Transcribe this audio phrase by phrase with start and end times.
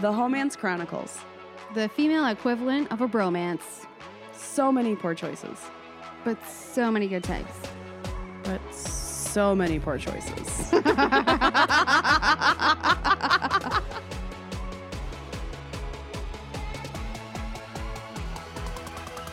[0.00, 1.18] The Homance Chronicles.
[1.74, 3.84] The female equivalent of a bromance.
[4.32, 5.58] So many poor choices,
[6.24, 7.52] but so many good types.
[8.42, 10.70] but so many poor choices.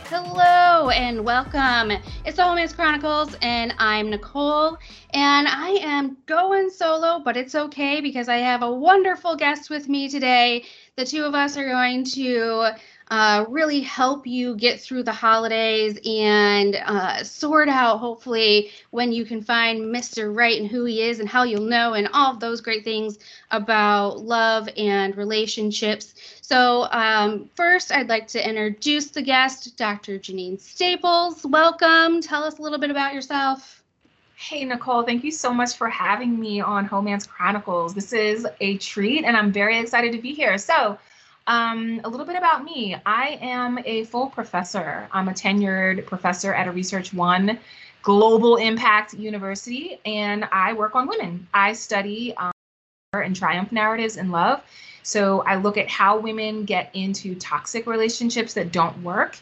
[0.09, 1.91] Hello and welcome.
[2.25, 4.77] It's the Homance Chronicles, and I'm Nicole.
[5.17, 9.89] And I am going solo, but it's okay because I have a wonderful guest with
[9.89, 10.65] me today.
[10.95, 12.75] The two of us are going to
[13.09, 19.25] uh, really help you get through the holidays and uh, sort out, hopefully, when you
[19.25, 20.31] can find Mr.
[20.31, 23.17] Right and who he is and how you'll know, and all of those great things
[23.49, 26.13] about love and relationships.
[26.41, 30.19] So, um, first, I'd like to introduce the guest, Dr.
[30.19, 31.43] Jeanine Staples.
[31.43, 32.21] Welcome.
[32.21, 33.76] Tell us a little bit about yourself.
[34.39, 37.95] Hey, Nicole, thank you so much for having me on Homance Chronicles.
[37.95, 40.59] This is a treat, and I'm very excited to be here.
[40.59, 40.99] So,
[41.47, 46.53] um, a little bit about me I am a full professor, I'm a tenured professor
[46.53, 47.57] at a Research One
[48.03, 51.47] Global Impact University, and I work on women.
[51.55, 52.51] I study um,
[53.13, 54.61] and triumph narratives in love.
[55.01, 59.39] So, I look at how women get into toxic relationships that don't work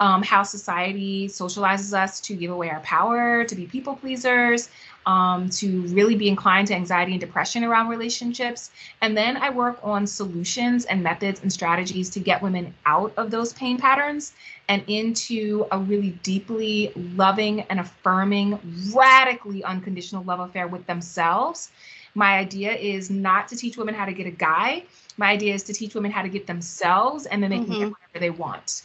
[0.00, 4.68] um, how society socializes us to give away our power, to be people pleasers,
[5.06, 8.70] um, to really be inclined to anxiety and depression around relationships.
[9.00, 13.30] And then I work on solutions and methods and strategies to get women out of
[13.30, 14.32] those pain patterns
[14.68, 18.58] and into a really deeply loving and affirming,
[18.94, 21.70] radically unconditional love affair with themselves.
[22.14, 24.84] My idea is not to teach women how to get a guy.
[25.16, 27.88] My idea is to teach women how to get themselves and then they can get
[27.88, 27.92] Mhm.
[27.92, 28.82] whatever they want.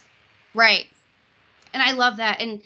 [0.54, 0.86] Right.
[1.74, 2.40] And I love that.
[2.40, 2.62] And,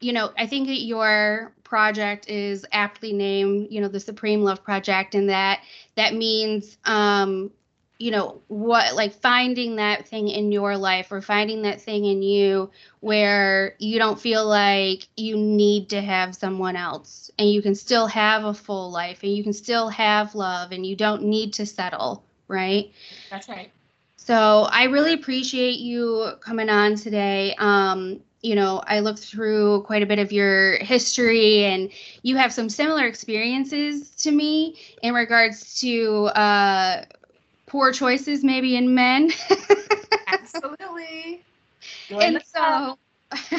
[0.00, 4.62] you know, I think that your project is aptly named, you know, the Supreme Love
[4.62, 5.60] Project, and that
[5.96, 7.50] that means, um,
[7.98, 12.22] you know, what like finding that thing in your life or finding that thing in
[12.22, 17.74] you where you don't feel like you need to have someone else and you can
[17.74, 21.54] still have a full life and you can still have love and you don't need
[21.54, 22.92] to settle, right?
[23.30, 23.70] That's right.
[24.16, 27.54] So I really appreciate you coming on today.
[27.58, 31.90] Um, you know, I looked through quite a bit of your history, and
[32.22, 37.04] you have some similar experiences to me in regards to uh,
[37.66, 39.30] poor choices, maybe in men.
[40.26, 41.42] Absolutely.
[42.10, 42.98] and so,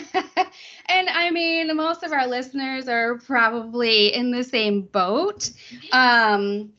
[0.87, 5.49] and I mean, most of our listeners are probably in the same boat.
[5.91, 6.73] Um,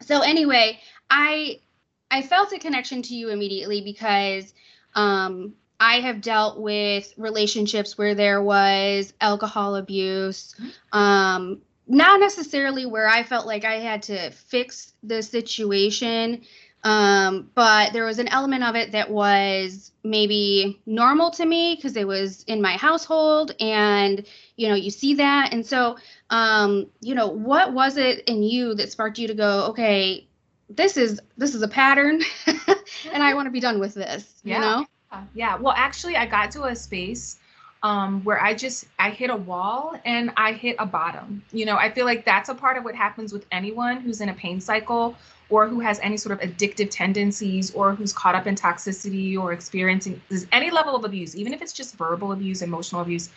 [0.00, 0.78] so anyway,
[1.10, 1.60] I
[2.10, 4.54] I felt a connection to you immediately because
[4.94, 10.56] um, I have dealt with relationships where there was alcohol abuse.
[10.92, 16.42] Um, not necessarily where I felt like I had to fix the situation,
[16.84, 21.96] um, but there was an element of it that was maybe normal to me because
[21.96, 25.96] it was in my household, and you know, you see that, and so,
[26.30, 30.28] um, you know, what was it in you that sparked you to go, okay,
[30.68, 34.58] this is this is a pattern, and I want to be done with this, you
[34.58, 34.86] know?
[35.10, 35.56] Uh, yeah.
[35.56, 37.38] Well, actually, I got to a space
[37.82, 41.42] um, where I just I hit a wall and I hit a bottom.
[41.52, 44.28] You know, I feel like that's a part of what happens with anyone who's in
[44.28, 45.16] a pain cycle
[45.50, 49.52] or who has any sort of addictive tendencies or who's caught up in toxicity or
[49.52, 50.20] experiencing
[50.52, 53.30] any level of abuse, even if it's just verbal abuse, emotional abuse.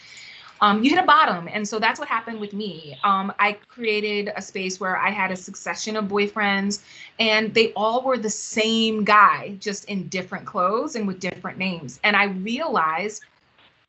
[0.62, 1.50] Um, you hit a bottom.
[1.52, 2.98] And so that's what happened with me.
[3.04, 6.84] Um, I created a space where I had a succession of boyfriends,
[7.20, 12.00] and they all were the same guy, just in different clothes and with different names.
[12.04, 13.24] And I realized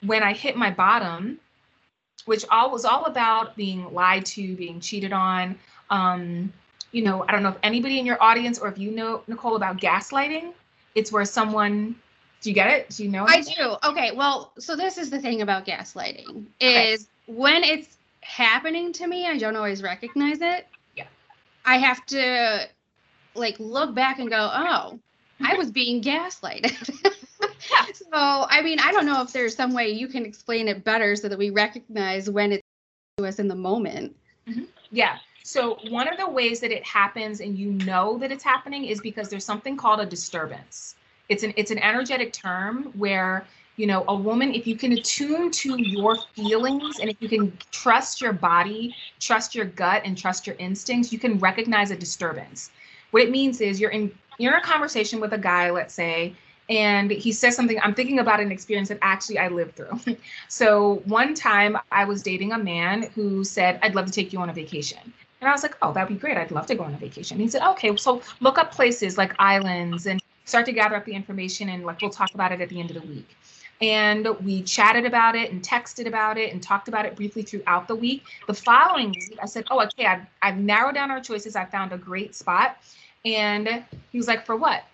[0.05, 1.39] when I hit my bottom,
[2.25, 5.59] which all was all about being lied to, being cheated on.
[5.91, 6.53] Um,
[6.93, 9.57] you know, I don't know if anybody in your audience or if you know Nicole
[9.57, 10.53] about gaslighting.
[10.95, 11.97] It's where someone,
[12.43, 12.91] do you get it?
[12.91, 13.25] Do you know?
[13.27, 13.77] I do.
[13.85, 16.93] Okay, well, so this is the thing about gaslighting Okay.
[16.93, 20.67] is when it's happening to me, I don't always recognize it.
[20.97, 21.07] Yeah.
[21.65, 22.69] I have to
[23.35, 24.99] like look back and go, "Oh,
[25.41, 26.99] I was being gaslighted."
[27.71, 27.87] Yeah.
[27.93, 31.17] So, I mean, I don't know if there's some way you can explain it better
[31.17, 32.63] so that we recognize when it's
[33.19, 34.17] to us in the moment.
[34.49, 34.65] Mm-hmm.
[34.91, 35.19] Yeah.
[35.45, 39.01] So one of the ways that it happens and you know that it's happening is
[39.01, 40.97] because there's something called a disturbance.
[41.29, 43.47] It's an it's an energetic term where
[43.77, 47.57] you know a woman if you can attune to your feelings and if you can
[47.71, 52.71] trust your body, trust your gut and trust your instincts, you can recognize a disturbance.
[53.13, 56.35] What it means is you're in you're in a conversation with a guy, let's say,
[56.69, 59.99] and he says something i'm thinking about an experience that actually i lived through
[60.49, 64.39] so one time i was dating a man who said i'd love to take you
[64.39, 66.37] on a vacation And I was like, oh, that'd be great.
[66.37, 67.37] I'd love to go on a vacation.
[67.37, 71.13] He said, okay, so look up places like islands and start to gather up the
[71.13, 73.37] information and like we'll talk about it at the end of the week.
[73.81, 77.89] And we chatted about it and texted about it and talked about it briefly throughout
[77.89, 78.23] the week.
[78.47, 81.57] The following week, I said, oh, okay, I've, I've narrowed down our choices.
[81.57, 82.77] I found a great spot.
[83.25, 84.85] And he was like, for what?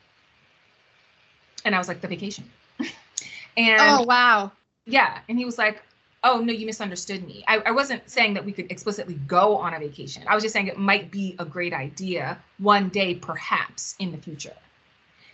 [1.67, 2.45] And I was like, the vacation.
[3.59, 4.53] and Oh wow.
[4.87, 5.19] yeah.
[5.29, 5.83] And he was like,
[6.25, 7.45] oh, no, you misunderstood me.
[7.47, 10.23] I, I wasn't saying that we could explicitly go on a vacation.
[10.27, 14.19] I was just saying it might be a great idea one day, perhaps in the
[14.19, 14.55] future.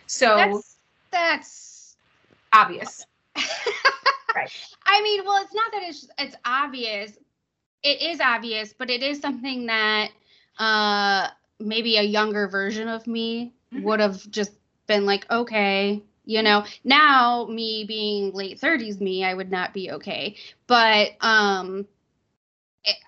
[0.07, 0.77] So That's
[1.11, 1.97] that's
[2.53, 3.05] obvious.
[4.35, 4.51] Right.
[4.85, 7.17] I mean, well, it's not that it's it's obvious.
[7.83, 10.11] It is obvious, but it is something that
[10.59, 11.29] uh
[11.59, 13.83] maybe a younger version of me Mhm.
[13.83, 14.51] would have just
[14.87, 16.65] been like, okay, you know.
[16.83, 20.35] Now, me being late 30s me, I would not be okay.
[20.67, 21.87] But um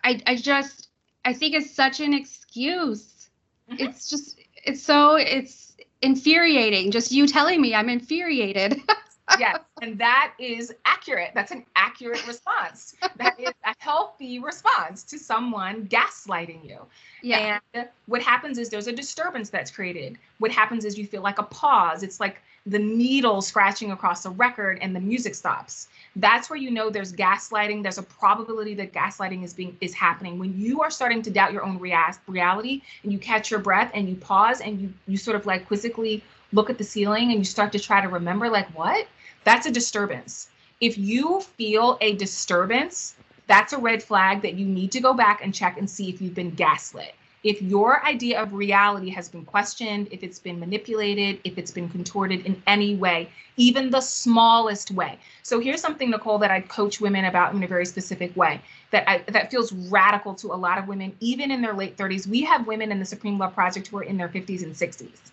[0.03, 0.89] I- I just
[1.25, 3.29] I think it's such an excuse.
[3.67, 3.77] Mhm.
[3.77, 5.66] It's just it's so it's
[6.01, 8.81] infuriating just you telling me I'm infuriated.
[9.39, 11.31] yes, and that is accurate.
[11.33, 12.95] That's an accurate response.
[13.17, 16.79] That is a healthy response to someone gaslighting you.
[17.21, 17.59] yeah.
[17.73, 20.17] And what happens is there's a disturbance that's created.
[20.39, 22.03] What happens is you feel like a pause.
[22.03, 25.87] It's like the needle scratching across the record and the music stops.
[26.17, 27.81] That's where you know there's gaslighting.
[27.81, 30.37] There's a probability that gaslighting is being is happening.
[30.37, 33.89] When you are starting to doubt your own rea- reality and you catch your breath
[33.93, 36.21] and you pause and you you sort of like quizzically
[36.51, 39.07] look at the ceiling and you start to try to remember like what?
[39.45, 40.49] That's a disturbance.
[40.81, 43.15] If you feel a disturbance,
[43.47, 46.21] that's a red flag that you need to go back and check and see if
[46.21, 47.15] you've been gaslit.
[47.47, 51.87] If your idea of reality has been questioned, if it's been manipulated, if it's been
[51.87, 55.17] contorted in any way, even the smallest way.
[55.43, 58.59] So here's something, Nicole, that I coach women about in a very specific way
[58.91, 62.27] that I, that feels radical to a lot of women, even in their late 30s.
[62.27, 65.31] We have women in the Supreme Love Project who are in their 50s and 60s.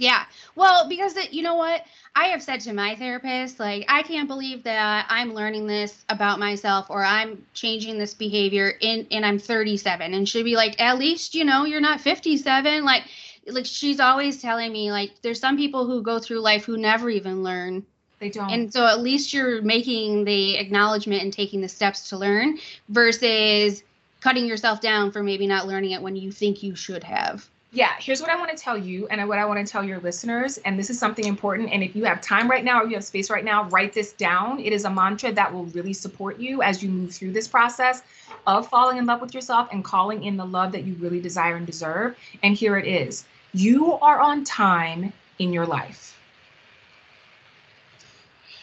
[0.00, 0.24] Yeah.
[0.56, 1.84] Well, because it, you know what?
[2.16, 6.38] I have said to my therapist, like, I can't believe that I'm learning this about
[6.38, 10.98] myself or I'm changing this behavior in and I'm 37 and she'd be like, at
[10.98, 12.82] least, you know, you're not 57.
[12.82, 13.04] Like,
[13.46, 17.10] like she's always telling me, like, there's some people who go through life who never
[17.10, 17.84] even learn.
[18.20, 18.50] They don't.
[18.50, 22.58] And so at least you're making the acknowledgement and taking the steps to learn
[22.88, 23.82] versus
[24.20, 27.49] cutting yourself down for maybe not learning it when you think you should have.
[27.72, 30.00] Yeah, here's what I want to tell you and what I want to tell your
[30.00, 30.58] listeners.
[30.58, 31.70] And this is something important.
[31.72, 34.12] And if you have time right now or you have space right now, write this
[34.12, 34.58] down.
[34.58, 38.02] It is a mantra that will really support you as you move through this process
[38.48, 41.54] of falling in love with yourself and calling in the love that you really desire
[41.54, 42.16] and deserve.
[42.42, 46.18] And here it is you are on time in your life.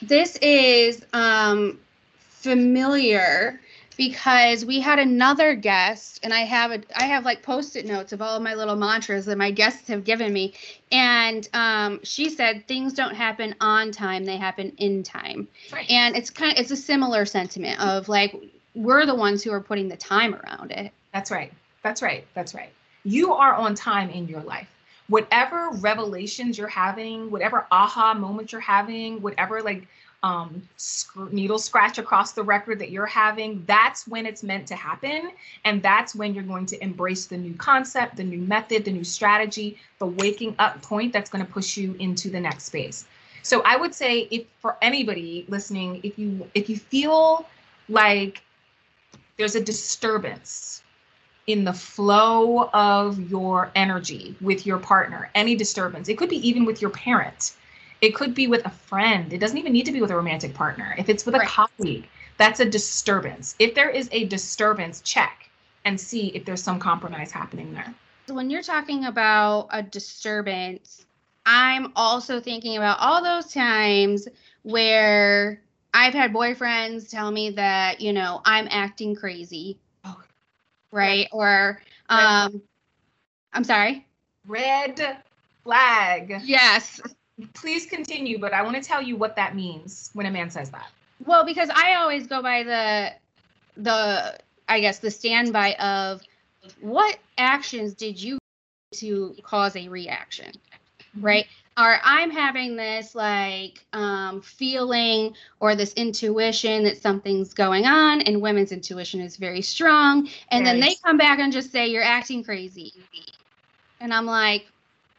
[0.01, 1.80] This is um,
[2.18, 3.60] familiar
[3.97, 8.21] because we had another guest, and I have a I have like post-it notes of
[8.21, 10.53] all of my little mantras that my guests have given me,
[10.91, 15.89] and um, she said things don't happen on time; they happen in time, Right.
[15.89, 18.35] and it's kind of it's a similar sentiment of like
[18.75, 20.91] we're the ones who are putting the time around it.
[21.13, 21.51] That's right.
[21.81, 22.25] That's right.
[22.35, 22.69] That's right.
[23.03, 24.67] You are on time in your life.
[25.09, 29.88] Whatever revelations you're having, whatever aha moments you're having, whatever like
[30.23, 34.75] um, sc- needle scratch across the record that you're having, that's when it's meant to
[34.75, 35.31] happen.
[35.65, 39.03] And that's when you're going to embrace the new concept, the new method, the new
[39.03, 43.05] strategy, the waking up point that's going to push you into the next space.
[43.43, 47.45] So I would say if for anybody listening, if you if you feel
[47.88, 48.41] like
[49.38, 50.83] there's a disturbance
[51.45, 56.09] in the flow of your energy with your partner, any disturbance.
[56.09, 57.53] It could be even with your parent.
[58.01, 59.34] It could be with a friend.
[59.34, 60.94] It doesn't even need to be with a romantic partner.
[60.98, 63.56] If it's with a colleague, that's a disturbance.
[63.60, 65.50] If there is a disturbance, check
[65.86, 67.94] and see if there's some compromise happening there.
[68.27, 71.06] when you're talking about a disturbance,
[71.46, 74.27] I'm also thinking about all those times
[74.63, 75.62] where
[75.94, 80.22] I've had boyfriends tell me that, you know, I'm acting crazy, Oh.
[80.92, 81.30] right?
[81.32, 82.62] Or, um,
[83.54, 84.06] I'm sorry.
[84.46, 85.18] Red
[85.63, 86.42] flag.
[86.44, 87.01] Yes.
[87.53, 90.70] Please continue, but I want to tell you what that means when a man says
[90.72, 90.88] that.
[91.25, 93.12] Well, because I always go by the,
[93.82, 96.22] the, I guess the standby of
[96.82, 98.39] what actions did you
[98.96, 100.51] to cause a reaction?
[101.22, 108.22] right or i'm having this like um, feeling or this intuition that something's going on
[108.22, 112.03] and women's intuition is very strong and then they come back and just say you're
[112.03, 112.94] acting crazy
[114.00, 114.67] and i'm like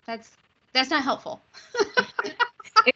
[0.07, 0.31] that's
[0.73, 1.41] that's not helpful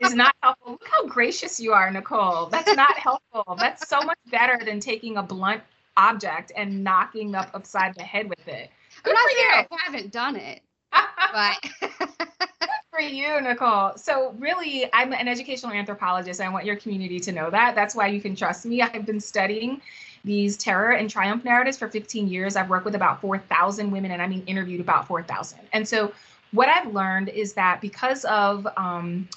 [0.00, 0.72] is not helpful.
[0.72, 2.46] Look how gracious you are, Nicole.
[2.46, 3.56] That's not helpful.
[3.58, 5.62] That's so much better than taking a blunt
[5.96, 8.70] object and knocking up upside the head with it.
[9.04, 9.66] I'm not saying.
[9.70, 10.62] I haven't done it,
[11.32, 11.90] but
[12.90, 13.92] for you, Nicole.
[13.96, 16.40] So, really, I'm an educational anthropologist.
[16.40, 17.74] I want your community to know that.
[17.74, 18.82] That's why you can trust me.
[18.82, 19.80] I've been studying
[20.24, 22.54] these terror and triumph narratives for 15 years.
[22.54, 25.58] I've worked with about 4,000 women, and I mean, interviewed about 4,000.
[25.72, 26.12] And so,
[26.52, 29.28] what I've learned is that because of um,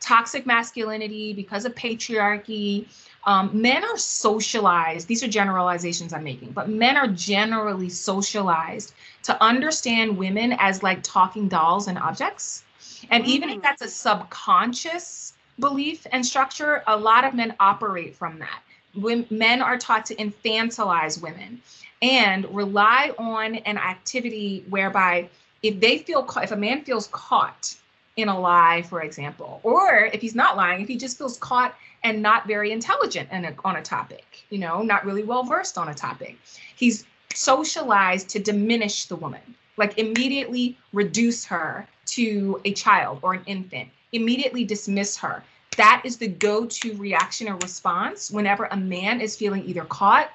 [0.00, 2.86] toxic masculinity, because of patriarchy,
[3.24, 5.06] um, men are socialized.
[5.06, 11.02] These are generalizations I'm making, but men are generally socialized to understand women as like
[11.02, 12.64] talking dolls and objects.
[13.10, 18.38] And even if that's a subconscious belief and structure, a lot of men operate from
[18.38, 18.60] that.
[18.94, 21.60] When men are taught to infantilize women
[22.02, 25.28] and rely on an activity whereby
[25.62, 27.76] if they feel ca- if a man feels caught
[28.16, 31.74] in a lie, for example, or if he's not lying, if he just feels caught
[32.02, 35.78] and not very intelligent in a, on a topic, you know, not really well versed
[35.78, 36.36] on a topic,
[36.76, 39.40] he's socialized to diminish the woman,
[39.76, 45.42] like immediately reduce her to a child or an infant, immediately dismiss her.
[45.76, 50.30] That is the go to reaction or response whenever a man is feeling either caught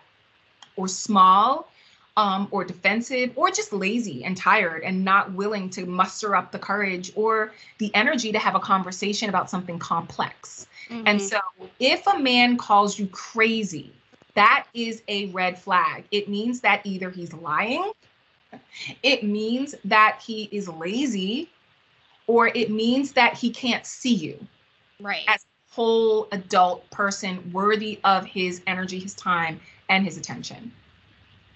[0.77, 1.69] or small
[2.17, 6.59] um, or defensive or just lazy and tired and not willing to muster up the
[6.59, 10.67] courage or the energy to have a conversation about something complex.
[11.05, 11.29] And Mhm.
[11.29, 11.39] so
[11.79, 13.91] if a man calls you crazy,
[14.35, 16.05] that is a red flag.
[16.11, 17.91] It means that either he's lying,
[19.03, 21.49] it means that he is lazy,
[22.27, 24.47] or it means that he can't see you
[24.99, 25.23] right.
[25.27, 30.71] as a whole adult person worthy of his energy, his time, and his attention.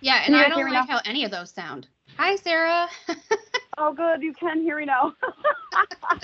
[0.01, 0.85] Yeah, and I don't like now?
[0.85, 1.87] how any of those sound.
[2.17, 2.87] Hi, Sarah.
[3.81, 4.21] Oh, good.
[4.21, 5.13] You can hear me now.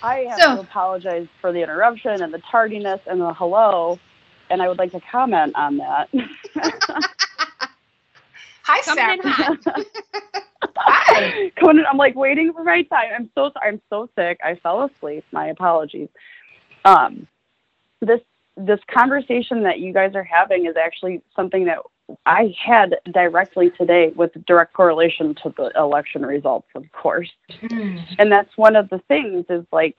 [0.00, 3.98] I have So- to apologize for the interruption and the tardiness and the hello,
[4.48, 6.08] and I would like to comment on that.
[8.62, 9.32] Hi, Coming Sarah.
[9.34, 9.58] hot.
[10.76, 11.50] Hi.
[11.58, 13.10] Coming in, I'm like waiting for my time.
[13.14, 13.50] I'm so.
[13.60, 14.38] I'm so sick.
[14.44, 15.24] I fell asleep.
[15.32, 16.10] My apologies.
[16.84, 17.26] Um,
[18.00, 18.20] this
[18.56, 21.78] this conversation that you guys are having is actually something that
[22.26, 27.30] I had directly today with direct correlation to the election results, of course.
[27.62, 29.96] Mm, and that's one of the things is like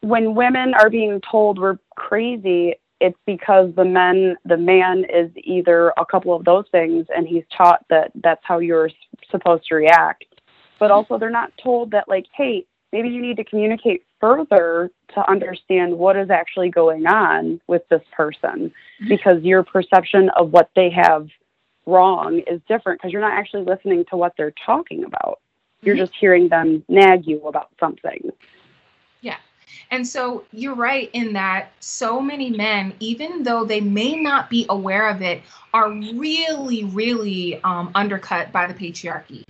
[0.00, 5.92] when women are being told we're crazy it's because the men the man is either
[5.96, 8.90] a couple of those things and he's taught that that's how you're
[9.30, 10.24] supposed to react
[10.78, 15.30] but also they're not told that like hey maybe you need to communicate further to
[15.30, 18.72] understand what is actually going on with this person
[19.08, 21.28] because your perception of what they have
[21.86, 25.40] wrong is different because you're not actually listening to what they're talking about
[25.82, 28.30] you're just hearing them nag you about something.
[29.20, 29.36] Yeah.
[29.90, 34.66] And so you're right in that so many men, even though they may not be
[34.68, 39.44] aware of it, are really, really um, undercut by the patriarchy.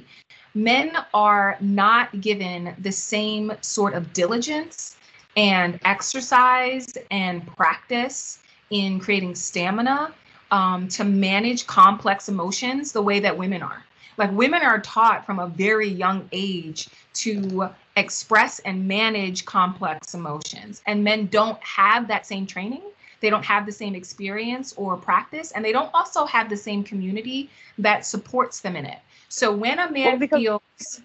[0.55, 4.97] Men are not given the same sort of diligence
[5.37, 8.41] and exercise and practice
[8.71, 10.13] in creating stamina
[10.51, 13.85] um, to manage complex emotions the way that women are.
[14.17, 20.83] Like women are taught from a very young age to express and manage complex emotions.
[20.87, 22.83] And men don't have that same training.
[23.21, 26.83] They don't have the same experience or practice, and they don't also have the same
[26.83, 28.99] community that supports them in it.
[29.31, 31.01] So when a man Well, because- feels,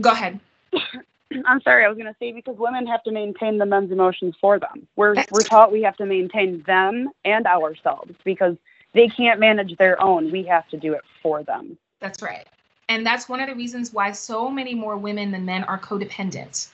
[0.00, 0.38] go ahead.
[1.46, 4.34] I'm sorry, I was going to say because women have to maintain the men's emotions
[4.38, 4.86] for them.
[4.96, 8.56] We're That's- we're taught we have to maintain them and ourselves because
[8.92, 10.30] they can't manage their own.
[10.30, 11.78] We have to do it for them.
[12.00, 12.46] That's right.
[12.90, 16.68] And that's one of the reasons why so many more women than men are codependent.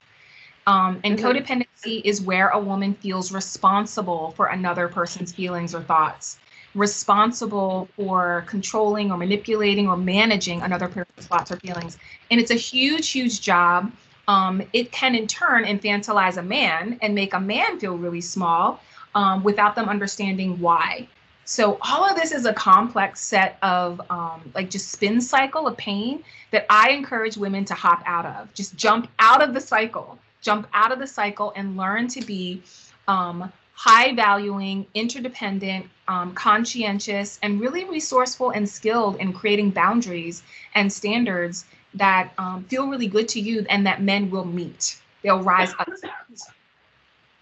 [0.66, 1.22] Um, and Mhm.
[1.22, 6.38] codependency is where a woman feels responsible for another person's feelings or thoughts,
[6.74, 11.98] responsible for controlling or manipulating or managing another person's thoughts or feelings.
[12.30, 13.92] And it's a huge, huge job.
[14.28, 18.80] Um, it can, in turn, infantilize a man and make a man feel really small
[19.14, 21.08] um, without them understanding why.
[21.48, 25.78] So all of this is a complex set of um, like just spin cycle of
[25.78, 28.52] pain that I encourage women to hop out of.
[28.52, 32.62] Just jump out of the cycle, jump out of the cycle, and learn to be
[33.08, 40.42] um, high valuing, interdependent, um, conscientious, and really resourceful and skilled in creating boundaries
[40.74, 45.00] and standards that um, feel really good to you and that men will meet.
[45.22, 45.88] They'll rise up.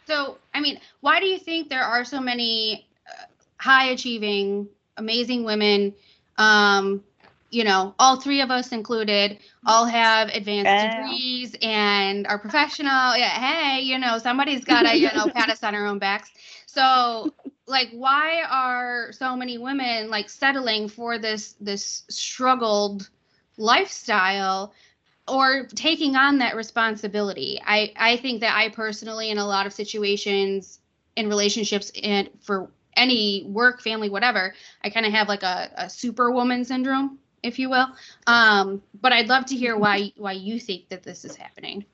[0.06, 3.24] So, I mean, why do you think there are so many uh,
[3.56, 5.94] high achieving, amazing women?
[6.36, 7.02] Um,
[7.50, 10.80] you know, all three of us included, all have advanced Yeah.
[10.80, 13.16] degrees and are professional.
[13.16, 16.32] Yeah, hey, you know, somebody's got to, you know, pat us on our own backs.
[16.66, 17.32] So,
[17.66, 23.08] like why are so many women like settling for this this struggled
[23.56, 24.72] lifestyle
[25.28, 29.72] or taking on that responsibility i i think that i personally in a lot of
[29.72, 30.80] situations
[31.16, 35.88] in relationships and for any work family whatever i kind of have like a, a
[35.90, 37.86] superwoman syndrome if you will
[38.26, 41.84] um but i'd love to hear why why you think that this is happening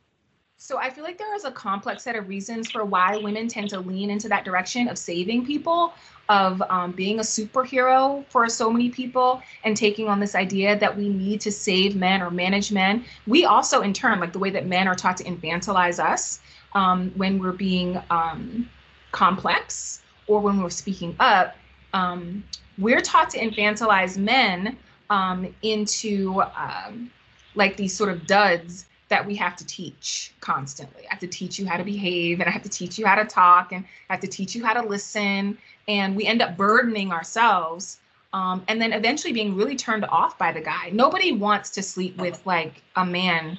[0.63, 3.69] So I feel like there is a complex set of reasons for why women tend
[3.71, 5.93] to lean into that direction of saving people,
[6.29, 10.97] of um, being a superhero for so many people, and taking on this idea that
[10.97, 13.05] we need to save men or manage men.
[13.27, 16.39] We also, in turn, like the way that men are taught to infantilize us
[16.75, 18.71] um, when we're being um,
[19.11, 21.57] complex or when we're speaking up,
[21.93, 22.45] um,
[22.79, 24.79] we're taught to infantilize men
[25.13, 27.11] um, into um,
[27.55, 31.03] like these sort of duds that we have to teach constantly.
[31.07, 33.17] I have to teach you how to behave and I have to teach you how
[33.17, 35.59] to talk and I have to teach you how to listen.
[35.87, 37.99] And we end up burdening ourselves
[38.33, 40.89] um, and then eventually being really turned off by the guy.
[40.95, 43.59] Nobody wants to sleep with like a man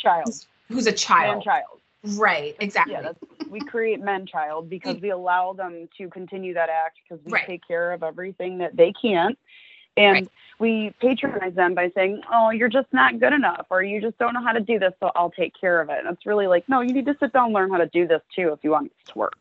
[0.00, 0.34] Child.
[0.68, 1.36] who's a child.
[1.36, 2.18] Man child.
[2.18, 2.94] Right, exactly.
[2.94, 3.12] Yeah,
[3.48, 7.46] we create men child because we allow them to continue that act because we Right.
[7.46, 9.38] take care of everything that they can't.
[9.96, 10.28] And Right.
[10.58, 14.34] we patronize them by saying, Oh, you're just not good enough or you just don't
[14.34, 15.98] know how to do this, so I'll take care of it.
[16.04, 18.06] And it's really like, no, you need to sit down and learn how to do
[18.06, 19.36] this too if you want this to work.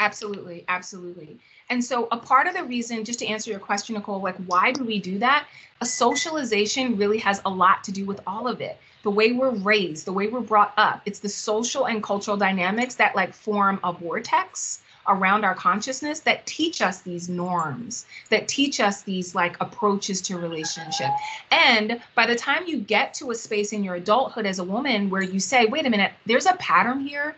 [0.00, 1.38] Absolutely, absolutely.
[1.70, 4.72] And so, a part of the reason, just to answer your question, Nicole, like why
[4.72, 5.46] do we do that?
[5.80, 8.78] A socialization really has a lot to do with all of it.
[9.02, 12.94] The way we're raised, the way we're brought up, it's the social and cultural dynamics
[12.96, 18.80] that like form a vortex around our consciousness that teach us these norms, that teach
[18.80, 21.10] us these like approaches to relationship.
[21.50, 25.10] And by the time you get to a space in your adulthood as a woman
[25.10, 27.36] where you say, wait a minute, there's a pattern here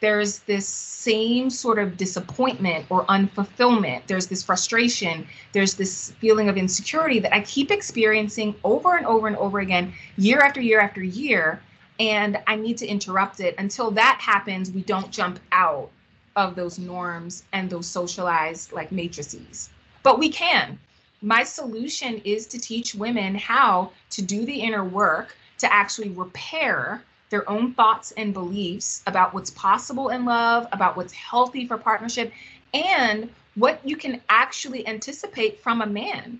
[0.00, 4.02] there's this same sort of disappointment or unfulfillment.
[4.06, 5.26] There's this frustration.
[5.52, 9.94] There's this feeling of insecurity that I keep experiencing over and over and over again,
[10.18, 11.62] year after year after year.
[11.98, 13.54] And I need to interrupt it.
[13.56, 15.90] Until that happens, we don't jump out
[16.36, 19.70] of those norms and those socialized like matrices.
[20.02, 20.78] But we can.
[21.22, 27.02] My solution is to teach women how to do the inner work to actually repair
[27.30, 32.32] their own thoughts and beliefs about what's possible in love, about what's healthy for partnership,
[32.74, 36.38] and what you can actually anticipate from a man.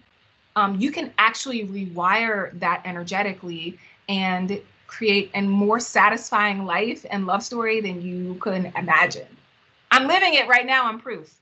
[0.54, 3.78] Um, you can actually rewire that energetically
[4.09, 9.26] and create a more satisfying life and love story than you could imagine.
[9.90, 10.87] I'm living it right now.
[10.87, 11.35] I'm proof.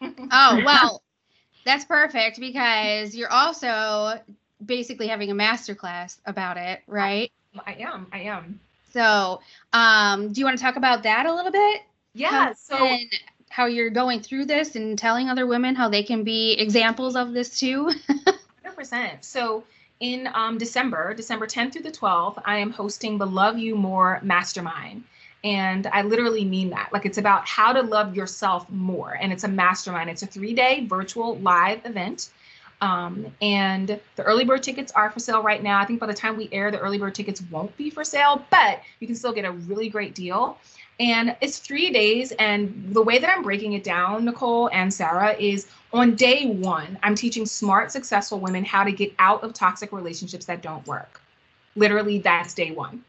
[0.00, 1.02] Oh, well,
[1.64, 4.20] that's perfect because you're also
[4.64, 7.30] basically having a master class about it, right?
[7.66, 8.06] I am.
[8.12, 8.60] I am.
[8.92, 9.40] So,
[9.72, 11.82] um, do you want to talk about that a little bit?
[12.14, 12.52] Yeah.
[12.54, 13.10] So and
[13.48, 17.32] how you're going through this and telling other women how they can be examples of
[17.32, 17.90] this too.
[18.64, 19.24] 100%.
[19.24, 19.64] So
[20.00, 24.20] in um, December, December 10th through the 12th, I am hosting the Love You More
[24.22, 25.04] Mastermind.
[25.44, 26.90] And I literally mean that.
[26.92, 29.18] Like it's about how to love yourself more.
[29.20, 30.08] And it's a mastermind.
[30.10, 32.30] It's a three day virtual live event.
[32.80, 35.78] Um, and the early bird tickets are for sale right now.
[35.78, 38.44] I think by the time we air, the early bird tickets won't be for sale,
[38.50, 40.58] but you can still get a really great deal.
[40.98, 42.32] And it's three days.
[42.32, 46.98] And the way that I'm breaking it down, Nicole and Sarah, is on day one,
[47.04, 51.20] I'm teaching smart, successful women how to get out of toxic relationships that don't work.
[51.76, 53.04] Literally, that's day one.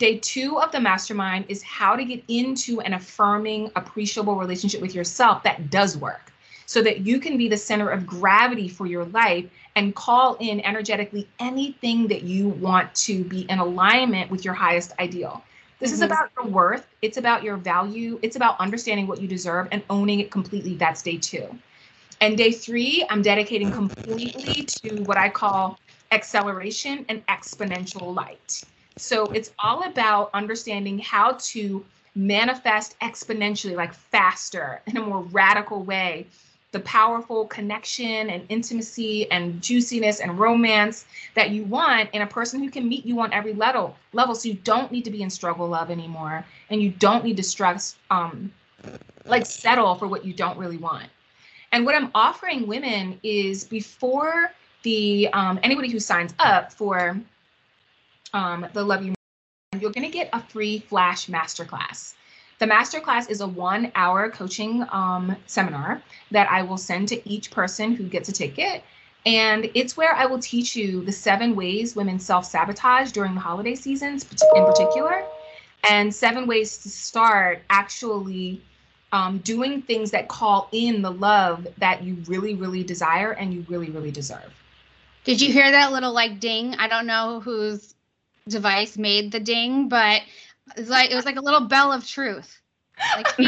[0.00, 4.94] Day two of the mastermind is how to get into an affirming, appreciable relationship with
[4.94, 6.32] yourself that does work
[6.64, 9.44] so that you can be the center of gravity for your life
[9.76, 14.94] and call in energetically anything that you want to be in alignment with your highest
[14.98, 15.44] ideal.
[15.80, 16.06] This is Mhm.
[16.06, 20.20] about your worth, it's about your value, it's about understanding what you deserve and owning
[20.20, 20.76] it completely.
[20.76, 21.58] That's day two.
[22.22, 25.78] And day three, I'm dedicating completely to what I call
[26.10, 28.64] acceleration and exponential light.
[29.00, 31.84] So it's all about understanding how to
[32.14, 36.26] manifest exponentially, like faster, in a more radical way,
[36.72, 42.62] the powerful connection and intimacy and juiciness and romance that you want in a person
[42.62, 43.96] who can meet you on every level.
[44.12, 47.36] Level, so you don't need to be in struggle love anymore, and you don't need
[47.38, 48.52] to stress, um,
[49.24, 51.08] like settle for what you don't really want.
[51.72, 57.18] And what I'm offering women is before the um, anybody who signs up for
[58.32, 59.14] um, the Love You,
[59.78, 62.14] you're going to get a free flash masterclass.
[62.58, 67.50] The masterclass is a one hour coaching um, seminar that I will send to each
[67.50, 68.84] person who gets a ticket.
[69.26, 73.40] And it's where I will teach you the seven ways women self sabotage during the
[73.40, 75.24] holiday seasons in particular,
[75.88, 78.62] and seven ways to start actually
[79.12, 83.64] um, doing things that call in the love that you really, really desire and you
[83.68, 84.52] really, really deserve.
[85.24, 86.74] Did you hear that little like ding?
[86.76, 87.94] I don't know whose
[88.48, 90.22] device made the ding, but
[90.76, 92.60] it's like it was like a little bell of truth.
[93.16, 93.28] Like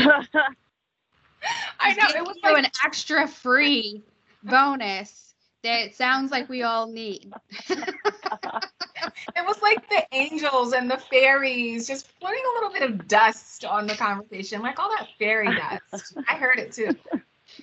[1.80, 4.02] I know it was like an extra free
[4.42, 7.32] bonus that sounds like we all need.
[7.68, 13.64] it was like the angels and the fairies just putting a little bit of dust
[13.64, 16.16] on the conversation, like all that fairy dust.
[16.28, 16.94] I heard it too.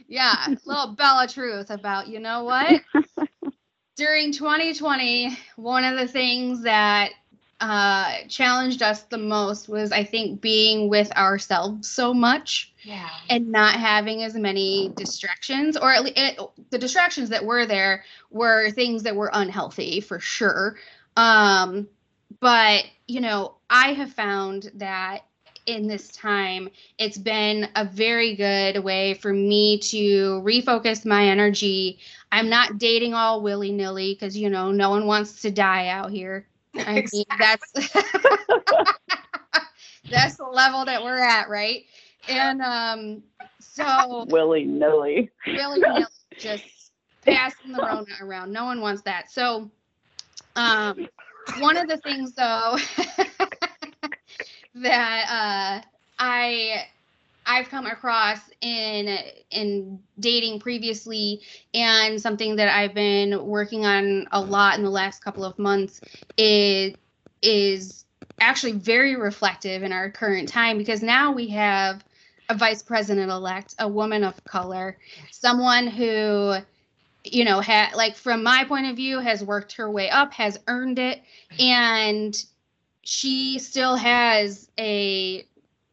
[0.07, 2.81] Yeah, little bell of truth about you know what?
[3.99, 7.11] During 2020, one of the things that
[7.59, 13.09] uh, challenged us the most was I think being with ourselves so much Yeah.
[13.29, 18.71] and not having as many distractions or at least the distractions that were there were
[18.71, 20.77] things that were unhealthy for sure
[21.17, 21.89] um
[22.39, 25.23] but you know i have found that
[25.69, 31.99] in this time it's been a very good way for me to refocus my energy
[32.31, 36.45] i'm not dating all willy-nilly because you know no one wants to die out here
[36.75, 37.71] i mean that's
[40.09, 41.85] that's the level that we're at right
[42.27, 43.23] and um
[43.59, 45.29] so Willy nilly.
[45.47, 46.05] willy nilly
[46.37, 46.63] just
[47.25, 48.51] passing the Rona around.
[48.51, 49.31] No one wants that.
[49.31, 49.69] So,
[50.55, 51.07] um,
[51.59, 52.77] one of the things though
[54.75, 56.85] that uh, I
[57.45, 59.17] I've come across in
[59.49, 61.41] in dating previously,
[61.73, 66.01] and something that I've been working on a lot in the last couple of months
[66.37, 66.95] is
[67.41, 68.05] is
[68.39, 72.03] actually very reflective in our current time because now we have
[72.49, 74.97] a vice president elect, a woman of color,
[75.31, 76.55] someone who
[77.23, 80.57] you know had like from my point of view has worked her way up has
[80.67, 81.21] earned it
[81.59, 82.45] and
[83.09, 85.43] she still has a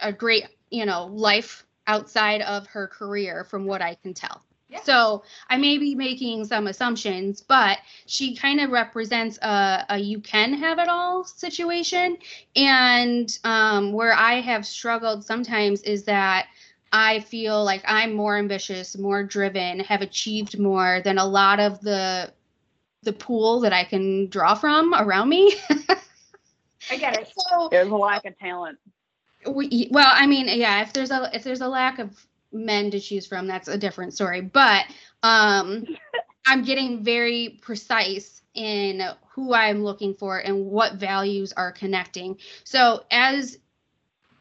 [0.01, 4.83] a great you know life outside of her career from what i can tell Yeah.
[4.83, 10.21] so i may be making some assumptions but she kind of represents a, a you
[10.21, 12.19] can have it all situation
[12.55, 16.49] and um, where i have struggled sometimes is that
[16.93, 21.81] I feel like I'm more ambitious, more driven, have achieved more than a lot of
[21.81, 22.33] the
[23.03, 25.57] the pool that I can draw from around me.
[26.91, 27.33] I get it.
[27.37, 28.79] so, There's a lack of talent.
[29.47, 33.01] we, well, I mean, yeah, if there's a if there's a lack of men to
[33.01, 34.41] choose from, that's a different story.
[34.41, 34.87] But
[35.23, 35.85] um,
[36.47, 42.39] I'm getting very precise in who I'm looking for and what values are connecting.
[42.65, 43.59] So as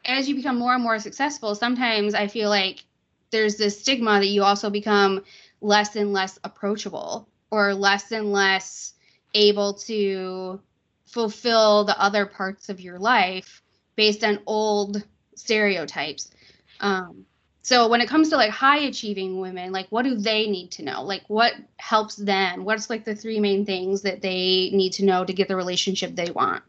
[0.06, 2.84] as you become more and more successful, sometimes I feel like
[3.32, 5.24] there's this stigma that you also become
[5.62, 8.94] less and less approachable or less and less
[9.34, 10.62] able to
[11.06, 13.62] fulfill the other parts of your life
[13.96, 15.04] based on old
[15.36, 16.32] stereotypes.
[16.80, 17.26] Um,
[17.62, 20.84] so when it comes to like high achieving women, like what do they need to
[20.84, 21.04] know?
[21.04, 22.64] Like what helps them?
[22.64, 26.16] What's like the three main things that they need to know to get the relationship
[26.16, 26.64] they want?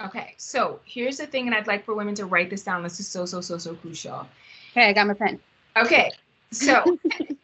[0.00, 2.82] Okay, so here's the thing, and I'd like for women to write this down.
[2.82, 4.26] This is so, so, so, so crucial.
[4.72, 5.38] Okay, I got my pen.
[5.76, 6.10] Okay,
[6.50, 6.98] so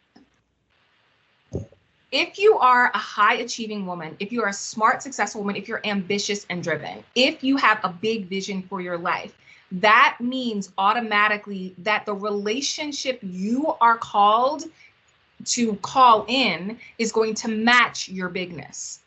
[2.11, 5.69] if you are a high achieving woman, if you are a smart, successful woman, if
[5.69, 9.37] you're ambitious and driven, if you have a big vision for your life,
[9.71, 14.65] that means automatically that the relationship you are called
[15.45, 19.01] to call in is going to match your bigness.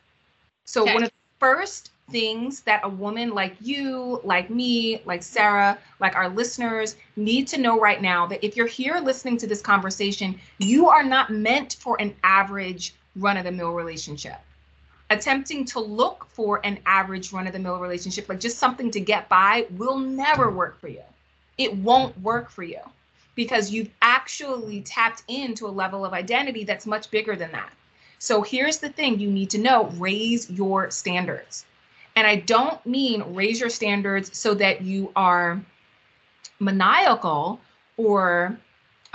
[0.66, 0.94] So, Okay.
[0.94, 6.16] one of the first things that a woman like you, like me, like Sarah, like
[6.16, 10.40] our listeners need to know right now that if you're here listening to this conversation,
[10.60, 14.40] you are not meant for an average run of the mill relationship.
[15.10, 19.00] Attempting to look for an average run of the mill relationship, like just something to
[19.00, 21.04] get by, will never work for you.
[21.58, 22.80] It won't work for you
[23.36, 27.72] because you've actually tapped into a level of identity that's much bigger than that.
[28.20, 31.66] So here's the thing you need to know raise your standards.
[32.22, 35.60] And I don't mean raise your standards so that you are
[36.60, 37.60] maniacal
[37.98, 38.56] or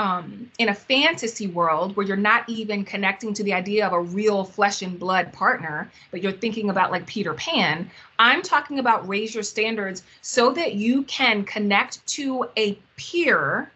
[0.00, 4.00] um, in a fantasy world where you're not even connecting to the idea of a
[4.00, 7.88] real flesh and blood partner, but you're thinking about like Peter Pan.
[8.18, 13.70] I'm talking about raise your standards so that you can connect to a peer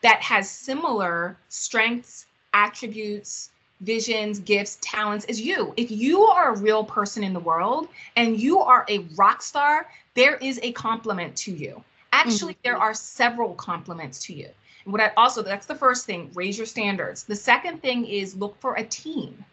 [0.00, 5.72] that has similar strengths, attributes, visions, gifts, talents as you.
[5.76, 9.90] If you are a real person in the world and you are a rock star,
[10.14, 11.82] there is a compliment to you.
[12.12, 12.62] Actually, Mhm.
[12.64, 14.48] there are several compliments to you.
[14.84, 17.24] And what I also, that's the first thing, raise your standards.
[17.24, 19.44] The second thing is look for a team.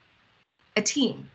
[0.77, 1.29] A team,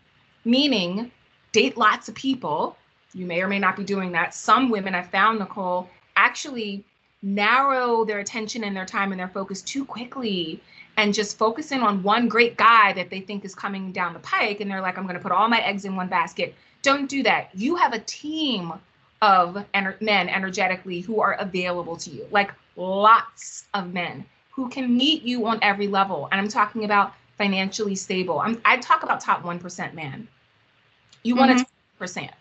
[0.44, 1.10] meaning
[1.52, 2.76] date lots of people.
[3.12, 4.34] You may or may not be doing that.
[4.34, 6.84] Some women I found, Nicole, actually
[7.22, 10.62] narrow their attention and their time and their focus too quickly
[11.00, 14.18] and just focus in on one great guy that they think is coming down the
[14.20, 16.54] pike and they're like i'm going to put all my eggs in one basket.
[16.82, 17.50] Don't do that.
[17.54, 18.72] You have a team
[19.22, 24.96] of ener- men energetically who are available to you like lots of men who can
[24.96, 28.38] meet you on every level and i'm talking about financially stable.
[28.40, 30.28] I'm, i talk about top 1% man.
[31.22, 31.60] You want Mhm.
[31.60, 31.66] a
[31.98, 32.32] percent.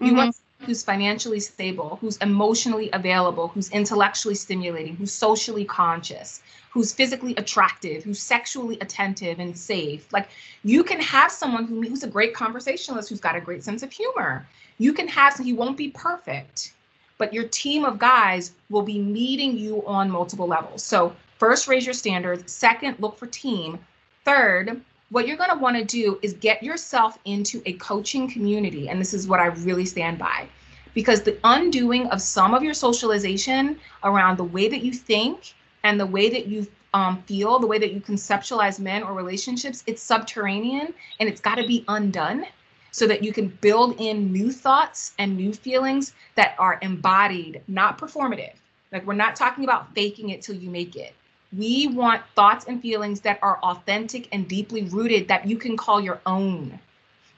[0.00, 0.16] You Mhm.
[0.16, 7.34] want who's financially stable, who's emotionally available, who's intellectually stimulating, who's socially conscious, who's physically
[7.36, 10.12] attractive, who's sexually attentive and safe.
[10.12, 10.28] Like
[10.64, 13.92] you can have someone who, who's a great conversationalist, who's got a great sense of
[13.92, 14.46] humor.
[14.78, 16.74] You can have, he won't be perfect,
[17.16, 20.82] but your team of guys will be meeting you on multiple levels.
[20.82, 22.52] So, first, raise your standards.
[22.52, 23.78] Second, look for team.
[24.24, 24.80] Third,
[25.14, 28.88] what you're going to want to do is get yourself into a coaching community.
[28.88, 30.48] And this is what I really stand by.
[30.92, 36.00] Because the undoing of some of your socialization around the way that you think and
[36.00, 40.02] the way that you um, feel, the way that you conceptualize men or relationships, it's
[40.02, 42.46] subterranean and it's got to be undone
[42.90, 47.98] so that you can build in new thoughts and new feelings that are embodied, not
[47.98, 48.54] performative.
[48.90, 51.14] Like we're not talking about faking it till you make it.
[51.56, 56.00] We want thoughts and feelings that are authentic and deeply rooted that you can call
[56.00, 56.78] your own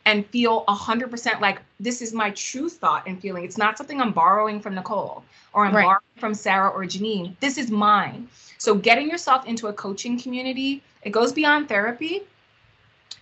[0.07, 3.45] and feel 100% like this is my true thought and feeling.
[3.45, 5.83] It's not something I'm borrowing from Nicole or I'm Right.
[5.83, 7.35] borrowing from Sarah or Jeanine.
[7.41, 8.29] This is mine.
[8.59, 12.23] So getting yourself into a coaching community, it goes beyond therapy.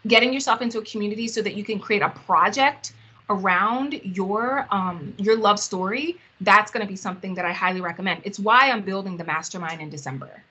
[0.07, 2.93] Getting yourself into a community so that you can create a project
[3.31, 8.21] around your um your love story, that's going to be something that I highly recommend.
[8.25, 10.43] It's why I'm building the mastermind in December.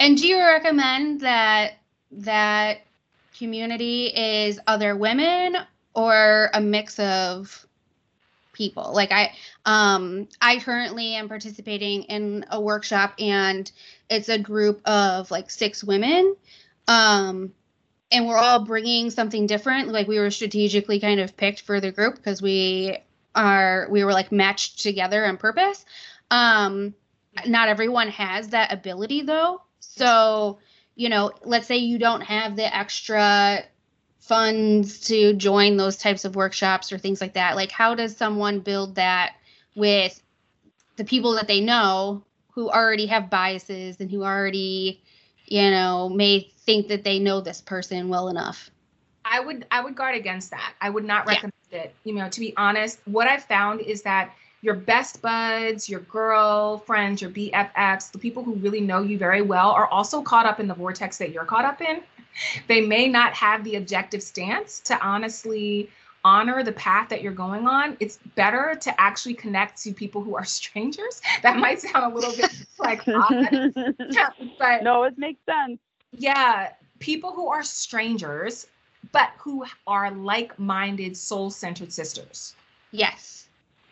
[0.00, 1.74] And do you recommend that
[2.12, 2.82] that
[3.36, 5.56] community is other women
[5.94, 7.66] or a mix of
[8.52, 8.92] people?
[8.92, 9.32] Like I
[9.64, 13.70] um I currently am participating in a workshop and
[14.08, 16.36] it's a group of like six women.
[16.86, 17.52] Um
[18.10, 19.88] and we're all bringing something different.
[19.88, 22.98] Like we were strategically kind of picked for the group because we
[23.34, 25.84] are we were like matched together on purpose.
[26.30, 26.94] Um
[27.46, 29.60] not everyone has that ability though.
[29.98, 30.58] So,
[30.94, 33.64] you know, let's say you don't have the extra
[34.20, 37.56] funds to join those types of workshops or things like that.
[37.56, 39.34] Like, how does someone build that
[39.74, 40.20] with
[40.96, 45.02] the people that they know who already have biases and who already,
[45.46, 48.70] you know, may think that they know this person well enough?
[49.24, 50.74] I would I would guard against that.
[50.80, 51.32] I would not Yeah.
[51.34, 51.94] recommend it.
[52.04, 57.22] You know, to be honest, what I've found is that your best buds, your girlfriends,
[57.22, 60.66] your BFFs, the people who really know you very well are also caught up in
[60.66, 62.02] the vortex that you're caught up in.
[62.66, 65.90] They may not have the objective stance to honestly
[66.24, 67.96] honor the path that you're going on.
[68.00, 71.20] It's better to actually connect to people who are strangers.
[71.42, 73.94] That might sound a little bit like odd,
[74.58, 75.78] but no, it makes sense.
[76.12, 78.66] yeah, people who are strangers,
[79.12, 82.54] but who are like minded, soul centered sisters.
[82.90, 83.47] Yes.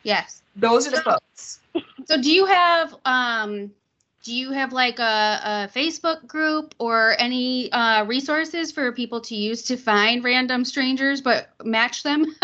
[0.07, 0.43] Yes.
[0.55, 1.61] Those are the folks.
[2.07, 3.73] So do you have um
[4.23, 9.37] do you have like a, a Facebook group or any uh, resources for people to
[9.37, 12.25] use to find random strangers but match them?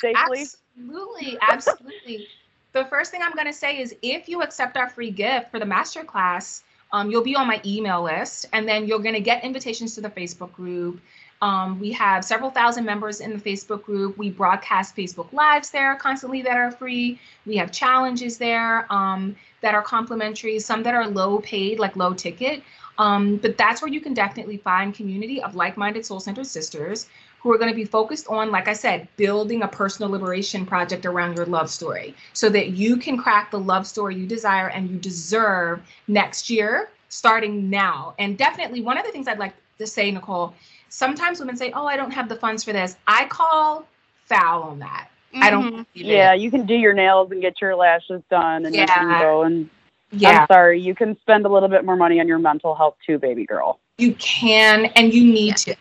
[0.00, 0.14] Safely.
[0.16, 1.38] Absolutely.
[1.40, 2.28] Absolutely.
[2.72, 5.58] the first thing I'm going to say is if you accept our free gift for
[5.58, 9.44] the masterclass, um, you'll be on my email list and then you're going to get
[9.44, 11.00] invitations to the Facebook group.
[11.40, 14.18] Um, we have several thousand members in the Facebook group.
[14.18, 17.20] We broadcast Facebook Lives there constantly that are free.
[17.46, 22.12] We have challenges there um, that are complimentary, some that are low paid, like low
[22.12, 22.62] ticket.
[22.98, 27.06] Um, but that's where you can definitely find community of like-minded soul-centered sisters
[27.40, 31.06] who are going to be focused on, like I said, building a personal liberation project
[31.06, 34.90] around your love story so that you can crack the love story you desire and
[34.90, 38.14] you deserve next year, starting now.
[38.18, 40.54] And definitely, one of the things I'd like to say, Nicole,
[40.88, 42.96] sometimes women say, Oh, I don't have the funds for this.
[43.06, 43.86] I call
[44.24, 45.08] foul on that.
[45.34, 45.86] I don't Mhm.
[45.94, 46.16] believe it.
[46.16, 49.42] Yeah, you can do your nails and get your lashes done, and you can go
[49.42, 49.68] and.
[50.10, 50.40] Yeah.
[50.40, 53.18] I'm sorry, you can spend a little bit more money on your mental health too,
[53.18, 53.78] baby girl.
[53.98, 55.74] you can and you need to.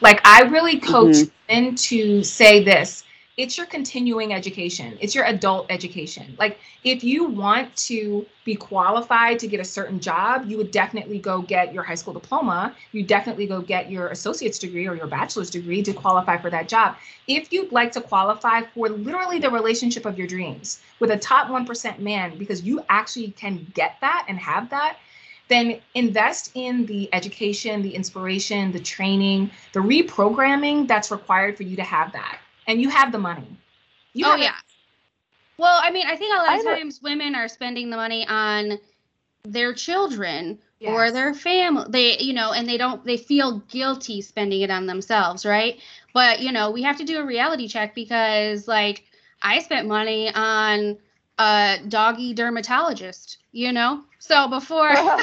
[0.00, 1.30] Like I really coach Mhm.
[1.48, 3.04] women to say this.
[3.36, 4.96] It's your continuing education.
[5.00, 6.36] It's your adult education.
[6.38, 11.18] Like if you want to be qualified to get a certain job, you would definitely
[11.18, 12.76] go get your high school diploma.
[12.92, 16.68] You definitely go get your associate's degree or your bachelor's degree to qualify for that
[16.68, 16.94] job.
[17.26, 21.48] If you'd like to qualify for literally the relationship of your dreams with a top
[21.48, 24.98] 1% man because you actually can get that and have that,
[25.48, 31.74] then invest in the education, the inspiration, the training, the reprogramming that's required for you
[31.74, 32.38] to have that.
[32.66, 33.46] And you have the money.
[34.14, 34.54] You Oh yeah.
[35.58, 38.78] Well, I mean, I think a lot of times women are spending the money on
[39.44, 41.84] their children or their family.
[41.88, 45.80] They, you know, and they don't they feel guilty spending it on themselves, right?
[46.12, 49.04] But, you know, we have to do a reality check because like
[49.42, 50.98] I spent money on
[51.38, 54.02] a doggy dermatologist, you know?
[54.18, 55.16] So before so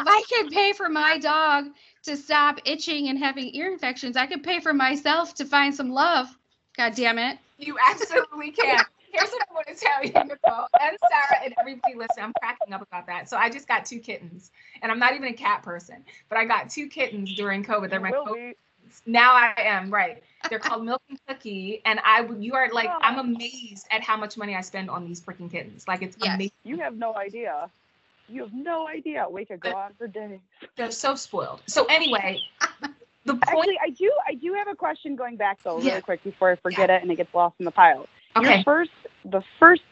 [0.00, 1.66] if I could pay for my dog
[2.04, 5.90] to stop itching and having ear infections, I could pay for myself to find some
[5.90, 6.28] love.
[6.76, 7.38] God damn it.
[7.58, 8.84] You absolutely can.
[9.12, 12.24] Here's what I want to tell you, Nicole and Sarah and everybody listening.
[12.24, 13.28] I'm cracking up about that.
[13.28, 16.46] So I just got two kittens, and I'm not even a cat person, but I
[16.46, 17.90] got two kittens during COVID.
[17.90, 18.54] They're my Will COVID
[19.06, 20.22] now I am right.
[20.48, 22.26] They're called Milk and Cookie, and I.
[22.38, 25.86] You are like I'm amazed at how much money I spend on these freaking kittens.
[25.88, 26.34] Like it's Yes.
[26.34, 26.52] amazing.
[26.64, 27.70] You have no idea.
[28.32, 29.26] You have no idea.
[29.30, 30.40] We could go on for days.
[30.76, 31.62] They're so spoiled.
[31.66, 32.40] So anyway,
[33.26, 33.46] the point.
[33.46, 34.10] Actually, I do.
[34.26, 36.00] I do have a question going back though, really Yeah.
[36.00, 38.06] quick before I forget it and it gets lost in the pile.
[38.40, 38.62] Your Okay.
[38.62, 38.90] first,
[39.26, 39.82] the first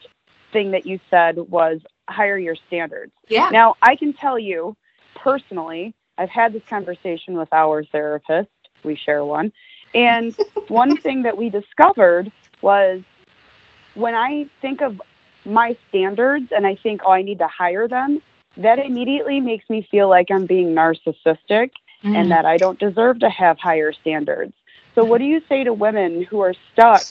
[0.51, 3.11] thing that you said was higher your standards.
[3.29, 3.49] Yeah.
[3.51, 4.75] Now, I can tell you
[5.15, 8.49] personally, I've had this conversation with our therapist.
[8.83, 9.53] We share one.
[9.93, 10.35] And
[10.67, 13.01] one thing that we discovered was
[13.93, 14.99] when I think of
[15.45, 18.21] my standards and I think, oh, I need to hire them,
[18.57, 21.71] that immediately makes me feel like I'm being narcissistic
[22.03, 22.15] Mm.
[22.15, 24.53] and that I don't deserve to have higher standards.
[24.95, 27.03] So, what do you say to women who are stuck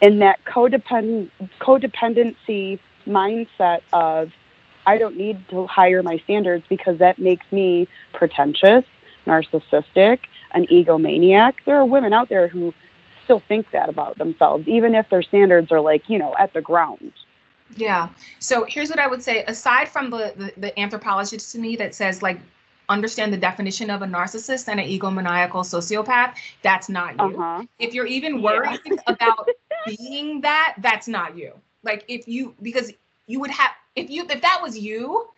[0.00, 4.32] in that codependent codependency mindset of
[4.84, 8.84] I don't need to higher my standards because that makes me pretentious,
[9.26, 10.18] narcissistic,
[10.52, 11.54] an egomaniac?
[11.64, 12.74] There are women out there who
[13.22, 16.60] still think that about themselves, even if their standards are like you know at the
[16.60, 17.12] ground.
[17.76, 18.08] Yeah.
[18.38, 19.44] So here's what I would say.
[19.44, 22.40] Aside from the, the the anthropologist to me that says like
[22.88, 27.36] understand the definition of a narcissist and an egomaniacal sociopath, that's not you.
[27.36, 27.64] Uh huh.
[27.78, 28.40] if you're even Yeah.
[28.42, 29.48] worried about
[29.86, 32.92] being that that's not you like if you because
[33.26, 35.28] you would have if you if that was you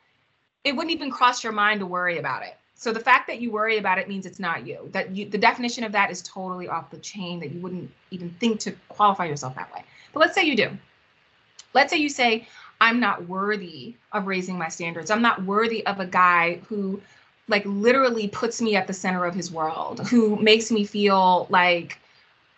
[0.65, 3.51] it wouldn't even cross your mind to worry about it so the fact that you
[3.51, 6.69] worry about it means it's not you that you the definition of that is totally
[6.69, 10.35] off the chain that you wouldn't even think to qualify yourself that way but let's
[10.35, 10.71] say you do
[11.75, 12.47] let's say you say
[12.81, 17.01] i'm not worthy of raising my standards i'm not worthy of a guy who
[17.49, 21.99] like literally puts me at the center of his world who makes me feel like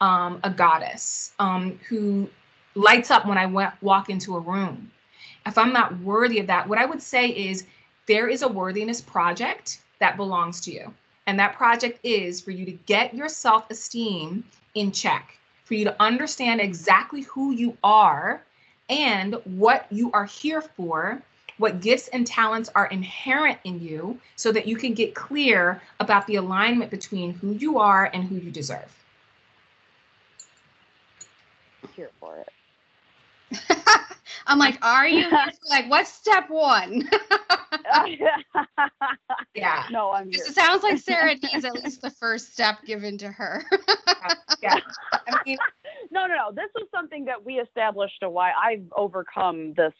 [0.00, 2.28] um, a goddess um, who
[2.74, 4.90] lights up when I walk into a room.
[5.46, 7.64] If I'm not worthy of that, what I would say is
[8.06, 10.92] there is a worthiness project that belongs to you.
[11.26, 15.84] And that project is for you to get your self esteem in check, for you
[15.84, 18.42] to understand exactly who you are
[18.88, 21.20] and what you are here for,
[21.58, 26.26] what gifts and talents are inherent in you, so that you can get clear about
[26.26, 28.92] the alignment between who you are and who you deserve.
[31.94, 32.48] Here for it.
[34.46, 35.30] I'm like, are you?
[35.70, 37.08] like, what's step one?
[39.54, 39.84] Yeah.
[39.90, 40.44] no, I'm here.
[40.46, 43.64] It sounds like Sarah needs at least the first step given to her.
[44.62, 44.78] Yeah.
[45.12, 45.56] I mean,
[46.10, 46.52] No, no, no.
[46.52, 48.52] This was something that we established a while.
[48.62, 49.92] I've overcome this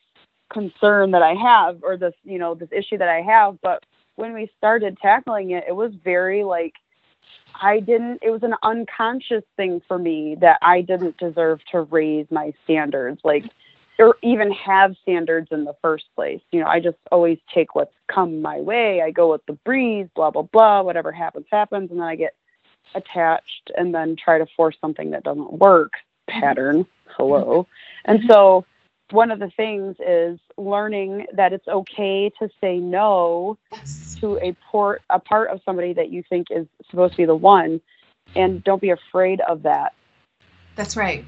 [0.53, 3.59] concern that I have, or this, you know, this issue that I have.
[3.63, 3.85] But
[4.17, 6.75] when we started tackling it, it was very like
[7.61, 8.21] I didn't.
[8.23, 13.21] It was an unconscious thing for me that I didn't deserve to raise my standards,
[13.25, 13.45] like,
[13.99, 16.41] or even have standards in the first place.
[16.53, 19.01] You know, I just always take what's come my way.
[19.01, 20.83] I go with the breeze, blah blah blah.
[20.83, 22.35] Whatever happens, happens, and then I get
[22.95, 25.93] attached and then try to force something that doesn't work
[26.29, 27.67] pattern hello
[28.05, 28.65] and so
[29.11, 34.17] one of the things is learning that it's okay to say no yes.
[34.21, 37.35] to a port a part of somebody that you think is supposed to be the
[37.35, 37.81] one
[38.35, 39.93] and don't be afraid of that
[40.77, 41.25] That's right.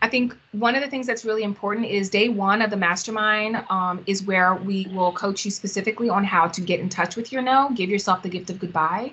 [0.00, 3.64] I think one of the things that's really important is day one of the mastermind
[3.70, 7.30] um, is where we will coach you specifically on how to get in touch with
[7.30, 9.12] your no, give yourself the gift of goodbye.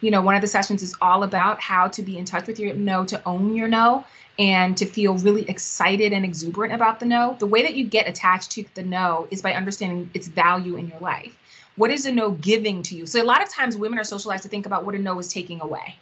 [0.00, 2.58] You know, one of the sessions is all about how to be in touch with
[2.60, 4.04] your no, to own your no,
[4.38, 7.36] and to feel really excited and exuberant about the no.
[7.38, 10.88] The way that you get attached to the no is by understanding its value in
[10.88, 11.36] your life.
[11.76, 13.06] What is a no giving to you?
[13.06, 15.32] So, a lot of times women are socialized to think about what a no is
[15.32, 15.96] taking away.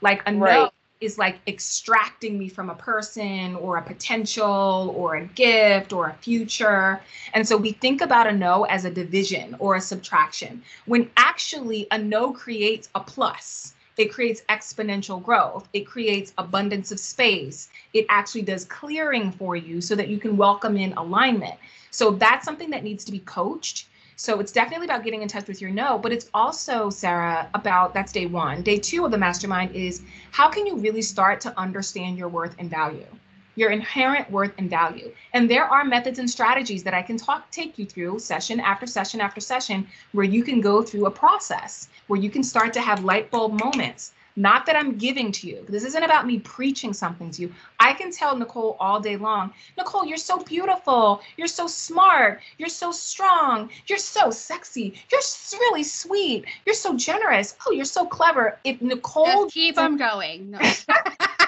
[0.00, 0.70] Like a no Right.
[1.00, 6.14] Is like extracting me from a person or a potential or a gift or a
[6.14, 7.00] future.
[7.34, 11.86] And so we think about a no as a division or a subtraction, when actually
[11.90, 13.74] a no creates a plus.
[13.96, 15.68] It creates exponential growth.
[15.72, 17.68] It creates abundance of space.
[17.92, 21.56] It actually does clearing for you so that you can welcome in alignment.
[21.90, 23.88] So that's something that needs to be coached.
[24.20, 27.94] So it's definitely about getting in touch with your no, but it's also, Sarah, about
[27.94, 28.62] that's day one.
[28.62, 30.02] Day two of the mastermind is
[30.32, 33.06] how can you really start to understand your worth and value?
[33.54, 35.12] your inherent worth and value.
[35.34, 38.86] And there are methods and strategies that I can talk take you through session after
[38.86, 42.80] session after session where you can go through a process where you can start to
[42.80, 44.12] have light bulb moments.
[44.38, 45.64] Not that I'm giving to you.
[45.68, 47.52] This isn't about me preaching something to you.
[47.80, 51.20] I can tell Nicole all day long, Nicole, you're so beautiful.
[51.36, 52.40] You're so smart.
[52.56, 53.68] You're so strong.
[53.88, 54.94] You're so sexy.
[55.10, 55.20] You're
[55.54, 56.44] really sweet.
[56.64, 57.56] You're so generous.
[57.66, 58.60] Oh, you're so clever.
[58.62, 60.52] If Nicole Just keep them going.
[60.52, 60.60] No.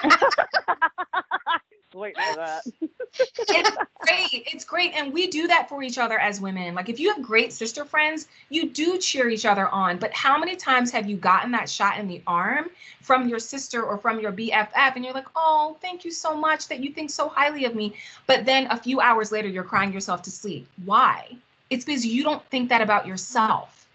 [1.93, 2.63] Wait for that.
[3.19, 4.47] it's great.
[4.53, 4.93] It's great.
[4.93, 6.73] And we do that for each other as women.
[6.73, 9.97] Like if you have great sister friends, you do cheer each other on.
[9.97, 12.69] But how many times have you gotten that shot in the arm
[13.01, 16.67] from your sister or from your BFF and you're like, "Oh, thank you so much
[16.69, 17.95] that you think so highly of me."
[18.27, 20.67] But then a few hours later you're crying yourself to sleep.
[20.85, 21.35] Why?
[21.69, 23.87] It's because you don't think that about yourself.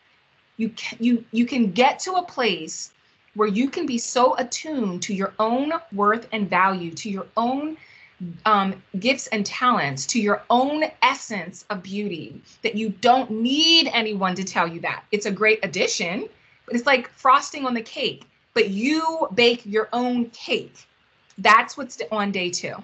[0.58, 2.90] You can, you you can get to a place
[3.34, 7.76] where you can be so attuned to your own worth and value, to your own
[8.44, 14.34] um, gifts and talents, to your own essence of beauty, that you don't need anyone
[14.34, 15.04] to tell you that.
[15.12, 16.28] It's a great addition,
[16.66, 20.86] but it's like frosting on the cake, but you bake your own cake.
[21.38, 22.74] That's what's on day two.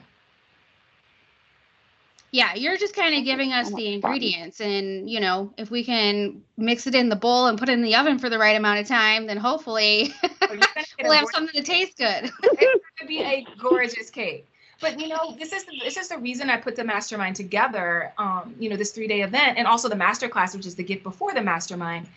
[2.31, 4.63] Yeah, you're just kind of giving us the ingredients.
[4.63, 7.83] And, you know, if we can mix it in the bowl and put it in
[7.83, 11.09] the oven for the right amount of time, then hopefully So you're gonna get a
[11.09, 12.25] we'll have something to taste good.
[12.43, 14.49] it's going to be a gorgeous cake.
[14.83, 18.13] But you know, this is this is the reason I put the mastermind together.
[18.19, 20.85] Um, you know, this three day event and also the master class, which is the
[20.85, 22.09] gift before the mastermind.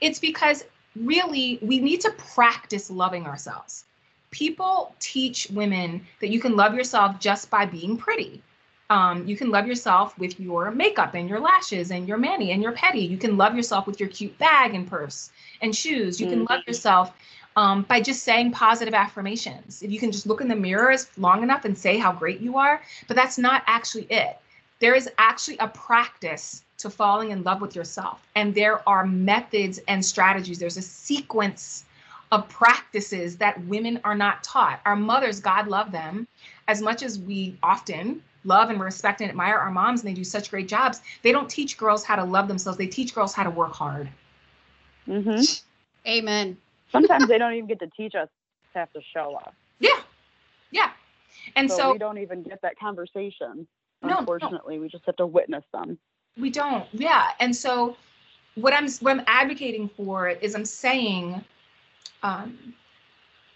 [0.00, 0.64] It's because
[0.96, 3.86] really we need to practice loving ourselves.
[4.30, 8.42] People teach women that you can love yourself just by being pretty.
[8.90, 12.62] Um, you can love yourself with your makeup and your lashes and your mani and
[12.62, 13.00] your petty.
[13.00, 15.30] You can love yourself with your cute bag and purse
[15.62, 16.20] and shoes.
[16.20, 16.66] You can love Mhm.
[16.68, 17.12] yourself
[17.56, 19.82] um, by just saying positive affirmations.
[19.82, 22.56] If you can just look in the mirrors long enough and say how great you
[22.56, 24.38] are, but that's not actually it.
[24.78, 28.22] There is actually a practice to falling in love with yourself.
[28.34, 30.58] And there are methods and strategies.
[30.58, 31.84] There's a sequence
[32.32, 34.80] of practices that women are not taught.
[34.86, 36.26] Our mothers, God love them,
[36.68, 40.24] as much as we often love and respect and admire our moms and they do
[40.24, 42.78] such great jobs, they don't teach girls how to love themselves.
[42.78, 44.08] They teach girls how to work hard.
[45.06, 45.40] hmm
[46.06, 46.56] Amen.
[46.92, 48.28] Sometimes they don't even get to teach us
[48.74, 49.52] have to show us.
[49.78, 50.00] Yeah.
[50.70, 50.90] Yeah.
[51.56, 53.66] And so, so, we don't even get that conversation.
[54.02, 54.18] No, no.
[54.18, 55.98] Unfortunately, we just have to witness them.
[56.38, 56.86] We don't.
[56.92, 57.30] Yeah.
[57.40, 57.96] And so
[58.54, 61.44] what I'm what I'm advocating for is I'm saying
[62.22, 62.74] um,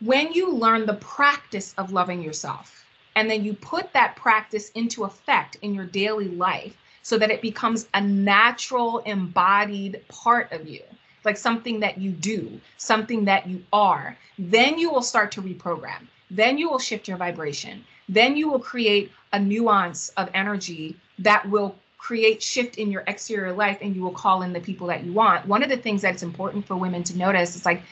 [0.01, 2.85] when you learn the practice of loving yourself
[3.17, 7.41] and then you put that practice into effect in your daily life so that it
[7.43, 10.83] becomes a natural embodied part of you
[11.25, 14.17] like something that you do something that you are.
[14.39, 16.07] Then you will start to reprogram.
[16.31, 17.85] Then you will shift your vibration.
[18.09, 23.53] Then you will create a nuance of energy that will create shift in your exterior
[23.53, 25.47] life and you will call in the people that you want.
[25.47, 27.83] One of the things that's important for women to notice is like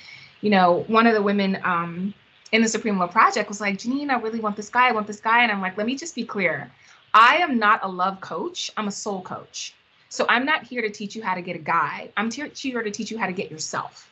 [0.42, 2.12] you know one of the women um,
[2.50, 5.06] in the supreme love project was like Jeanine i really want this guy i want
[5.06, 6.70] this guy and i'm like let me just be clear.
[7.14, 8.70] I am not a love coach.
[8.76, 9.74] I'm a soul coach
[10.12, 12.82] so i'm not here to teach you how to get a guy i'm here here
[12.82, 14.08] to teach you how to get yourself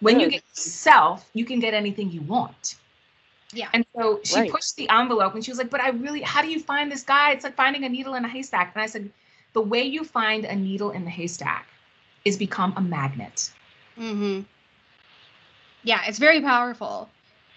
[0.00, 2.76] when you get yourself you can get anything you want
[3.52, 3.68] Yeah.
[3.72, 4.50] and so she Right.
[4.54, 7.02] pushed the envelope and she was like, But I really, how do you find this
[7.02, 7.32] guy?
[7.32, 8.72] It's like finding a needle in a haystack.
[8.74, 9.10] And I said,
[9.54, 11.66] The way you find a needle in the haystack
[12.24, 13.50] is become a magnet.
[13.98, 14.40] Mm-hmm.
[15.82, 17.08] Yeah, it's very powerful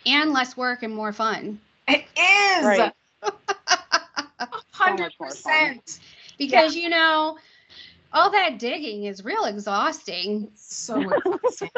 [0.06, 2.94] and less work and more fun It is Right.
[4.72, 5.82] hundred much more fun.
[5.84, 6.00] percent.
[6.38, 7.38] because, you know,
[8.14, 10.52] all that digging is real exhausting.
[10.56, 11.70] So exhausting.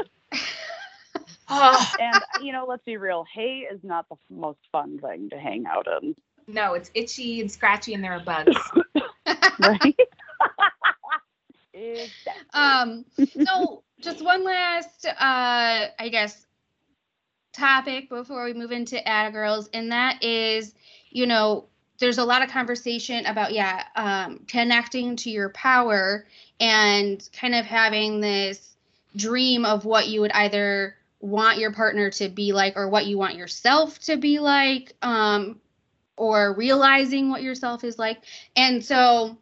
[1.50, 3.26] oh, And you know, let's be real.
[3.34, 6.16] Hay is not the most fun thing to hang out in,
[6.48, 8.56] no, it's itchy and scratchy and there are bugs.
[9.60, 9.96] right?
[11.74, 12.44] exactly.
[12.54, 13.06] Um,
[13.46, 16.46] so just one last, uh, I guess,
[17.54, 20.74] topic before we move into Atta Girls, and that is,
[21.10, 21.68] you know,
[22.04, 26.26] there's a lot of conversation about, yeah, um, connecting to your power
[26.60, 28.76] and kind of having this
[29.16, 33.18] dream of what you would either want your partner to be like or what you
[33.18, 35.62] want yourself to be like, um,
[36.18, 38.22] or realizing what yourself is like.
[38.54, 39.38] And so,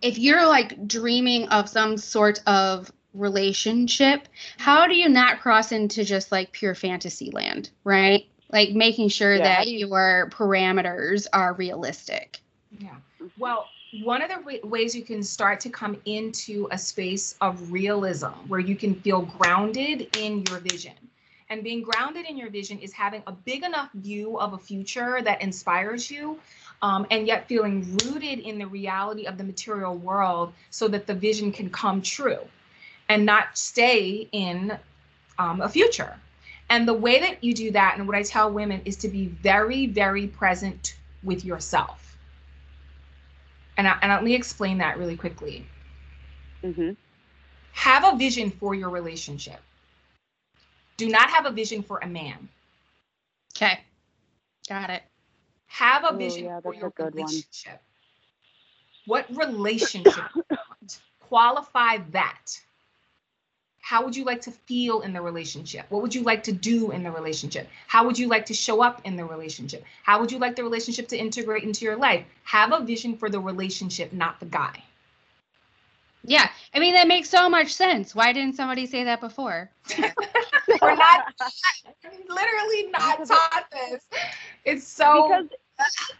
[0.00, 4.26] if you're like dreaming of some sort of relationship,
[4.56, 8.24] how do you not cross into just like pure fantasy land, right?
[8.52, 12.40] Like making sure Yeah, that your parameters are realistic.
[12.78, 12.96] Yeah.
[13.38, 17.72] Well, one of the wa- ways you can start to come into a space of
[17.72, 20.94] realism where you can feel grounded in your vision.
[21.50, 25.20] And being grounded in your vision is having a big enough view of a future
[25.22, 26.40] that inspires you,
[26.80, 31.14] um, and yet feeling rooted in the reality of the material world so that the
[31.14, 32.40] vision can come true
[33.10, 34.78] and not stay in
[35.38, 36.16] um, a future.
[36.72, 39.26] And the way that you do that, and what I tell women, is to be
[39.26, 42.16] very, very present with yourself.
[43.76, 45.66] And, I, and let me explain that really quickly.
[46.64, 46.92] hmm
[47.72, 49.60] Have a vision for your relationship.
[50.96, 52.48] Do not have a vision for a man.
[53.54, 53.80] Okay.
[54.68, 55.02] Got it.
[55.66, 57.44] Have a Oh, vision yeah, for your good one.
[57.50, 57.82] relationship.
[59.06, 60.32] What relationship?
[61.20, 62.60] Qualify that.
[63.82, 65.86] How would you like to feel in the relationship?
[65.88, 67.68] What would you like to do in the relationship?
[67.88, 69.84] How would you like to show up in the relationship?
[70.04, 72.24] How would you like the relationship to integrate into your life?
[72.44, 74.82] Have a vision for the relationship, not the guy.
[76.24, 76.48] Yeah.
[76.72, 78.14] I mean, that makes so much sense.
[78.14, 79.68] Why didn't somebody say that before?
[79.98, 81.34] We're not
[82.28, 84.04] literally not taught this.
[84.64, 86.12] It's so because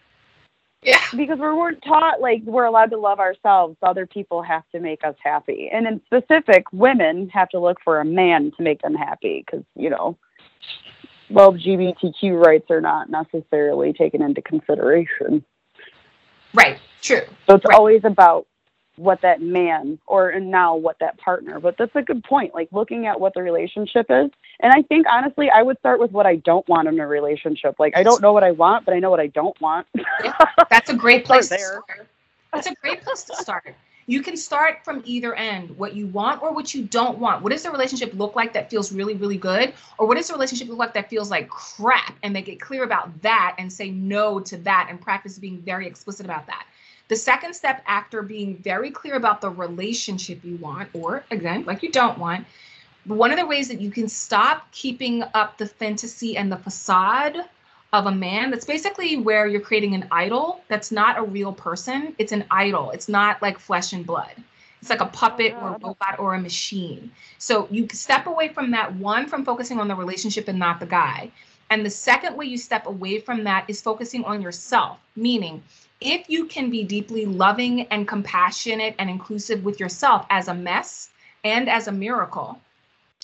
[0.82, 1.00] yeah.
[1.16, 5.04] because we weren't taught like we're allowed to love ourselves other people have to make
[5.04, 8.94] us happy and in specific women have to look for a man to make them
[8.94, 10.16] happy because you know
[11.30, 15.44] well lgbtq rights are not necessarily taken into consideration
[16.54, 16.78] Right.
[17.00, 17.22] True.
[17.48, 17.78] so it's Right.
[17.78, 18.46] always about
[18.96, 22.68] what that man or and now what that partner but that's a good point like
[22.72, 24.30] looking at what the relationship is
[24.60, 27.74] and i think honestly i would start with what i don't want in a relationship
[27.78, 29.86] like i don't know what i want but i know what i don't want
[30.70, 31.82] That's a great place to there.
[31.86, 32.08] start.
[32.52, 33.74] That's a great place to start.
[34.06, 37.42] You can start from either end, what you want or what you don't want.
[37.42, 39.74] What does the relationship look like that feels really, really good?
[39.98, 42.16] Or what does the relationship look like that feels like crap?
[42.22, 45.86] And they get clear about that and say no to that and practice being very
[45.86, 46.66] explicit about that.
[47.12, 51.82] The second step after being very clear about the relationship you want, or again, like
[51.82, 52.46] you don't want,
[53.04, 57.36] one of the ways that you can stop keeping up the fantasy and the facade
[57.92, 62.14] of a man that's basically where you're creating an idol that's not a real person.
[62.16, 62.92] It's an idol.
[62.92, 64.32] It's not like flesh and blood.
[64.80, 67.12] It's like a puppet or a robot or a machine.
[67.36, 70.86] So you step away from that one from focusing on the relationship and not the
[70.86, 71.30] guy.
[71.68, 75.62] And the second way you step away from that is focusing on yourself meaning
[76.04, 81.10] if you can be deeply loving and compassionate and inclusive with yourself as a mess
[81.44, 82.60] and as a miracle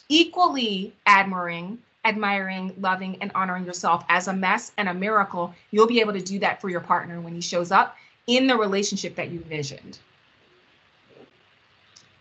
[0.08, 6.00] equally admiring admiring, loving, and honoring yourself as a mess and a miracle, you'll be
[6.00, 9.30] able to do that for your partner when he shows up in the relationship that
[9.30, 9.98] you envisioned.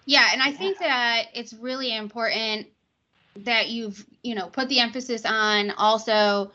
[0.06, 2.68] Yeah, and I think that it's really important
[3.38, 6.52] that you've, you know, put the emphasis on also,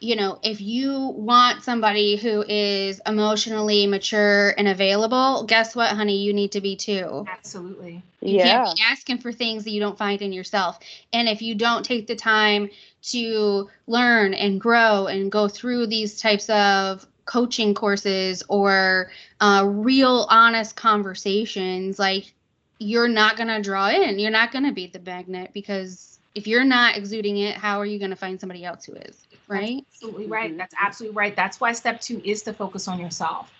[0.00, 6.18] you know, if you want somebody who is emotionally mature and available, guess what, honey,
[6.18, 7.24] you need to be too.
[7.28, 8.02] Absolutely.
[8.20, 10.78] You yeah can't be asking for things that you don't find in yourself.
[11.12, 12.70] And if you don't take the time
[13.10, 20.26] to learn and grow and go through these types of coaching courses or uh, real
[20.30, 22.32] honest conversations, like
[22.78, 24.18] you're not going to draw in.
[24.18, 27.86] You're not going to be the magnet because if you're not exuding it, how are
[27.86, 29.16] you going to find somebody else who is?
[29.48, 29.84] Right?
[29.94, 30.52] Absolutely right.
[30.52, 30.58] Mhm.
[30.58, 31.34] That's absolutely right.
[31.36, 33.52] That's why step two is to focus on yourself.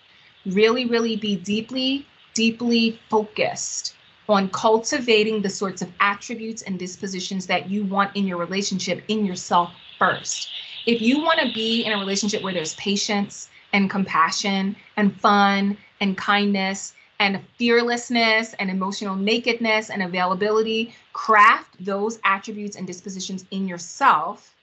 [0.45, 3.95] Really, really be deeply, deeply focused
[4.29, 9.25] on cultivating the sorts of attributes and dispositions that you want in your relationship in
[9.25, 10.49] yourself first.
[10.85, 15.77] If you want to be in a relationship where there's patience and compassion and fun
[15.99, 23.67] and kindness and fearlessness and emotional nakedness and availability, craft those attributes and dispositions in
[23.67, 24.55] yourself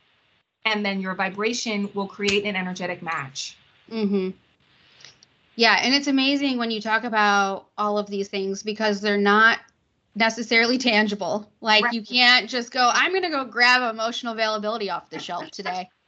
[0.67, 3.59] and then your vibration will create an energetic match.
[3.91, 4.31] Mm-hmm.
[5.57, 9.59] Yeah, and it's amazing when you talk about all of these things because they're not
[10.15, 11.51] necessarily tangible.
[11.61, 11.95] Like Right.
[11.95, 15.91] you can't just go, I'm gonna go grab emotional availability off the shelf today.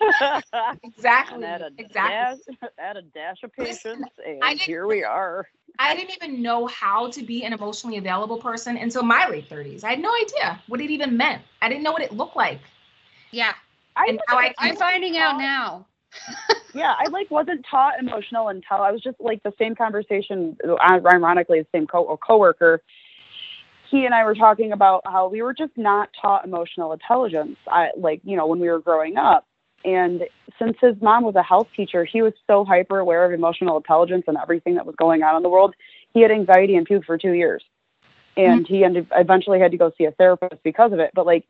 [0.82, 1.44] Exactly.
[1.44, 2.26] add a exactly.
[2.50, 4.10] dash, add a dash of Listen, patience,
[4.42, 5.46] and here we are.
[5.78, 9.84] I didn't even know how to be an emotionally available person until my late 30s.
[9.84, 11.42] I had no idea what it even meant.
[11.62, 12.60] I didn't know what it looked like.
[13.30, 13.54] Yeah,
[13.98, 15.86] I And now I I can- I'm wasn't finding out now.
[16.74, 20.56] Yeah, I like wasn't taught emotional until I was just like the same conversation.
[20.66, 22.82] uh, Ironically, the same co- coworker.
[23.90, 27.56] He and I were talking about how we were just not taught emotional intelligence.
[27.66, 29.46] I like you know when we were growing up,
[29.84, 30.24] and
[30.58, 34.24] since his mom was a health teacher, he was so hyper aware of emotional intelligence
[34.28, 35.74] and everything that was going on in the world.
[36.12, 37.64] He had anxiety and puke for two years,
[38.36, 41.10] and he ended eventually had to go see a therapist because of it.
[41.14, 41.46] But like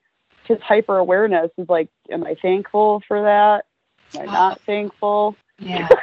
[0.49, 3.67] his hyper awareness is like, am I thankful for that?
[4.15, 5.37] Am I not thankful?
[5.59, 5.89] Yeah.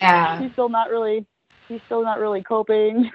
[0.00, 0.40] Yeah.
[0.40, 1.26] he's still not really
[1.66, 3.10] he's still not really coping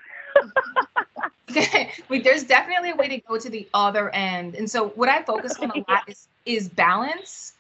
[2.10, 4.56] Wait, there's definitely a way to go to the other end.
[4.56, 7.54] And so what I focus on a lot is is balance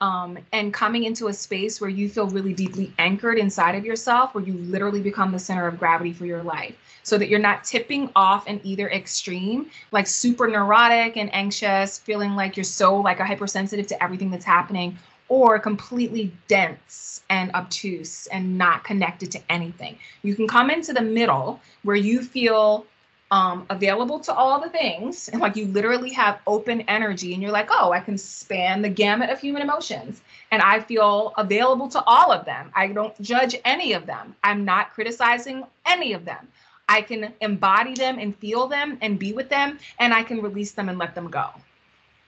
[0.00, 4.34] um, and coming into a space where you feel really deeply anchored inside of yourself,
[4.34, 6.74] where you literally become the center of gravity for your life.
[7.02, 12.36] So that you're not tipping off in either extreme, like super neurotic and anxious, feeling
[12.36, 14.98] like you're so like a hypersensitive to everything that's happening,
[15.28, 19.96] or completely dense and obtuse and not connected to anything.
[20.22, 22.84] You can come into the middle where you feel
[23.30, 27.52] um, available to all the things and like you literally have open energy and you're
[27.52, 30.20] like oh i can span the gamut of human emotions
[30.50, 32.72] and i feel available to all of them.
[32.74, 34.34] I don't judge any of them.
[34.42, 36.48] I'm not criticizing any of them
[36.90, 40.72] i can embody them and feel them and be with them and i can release
[40.72, 41.46] them and let them go.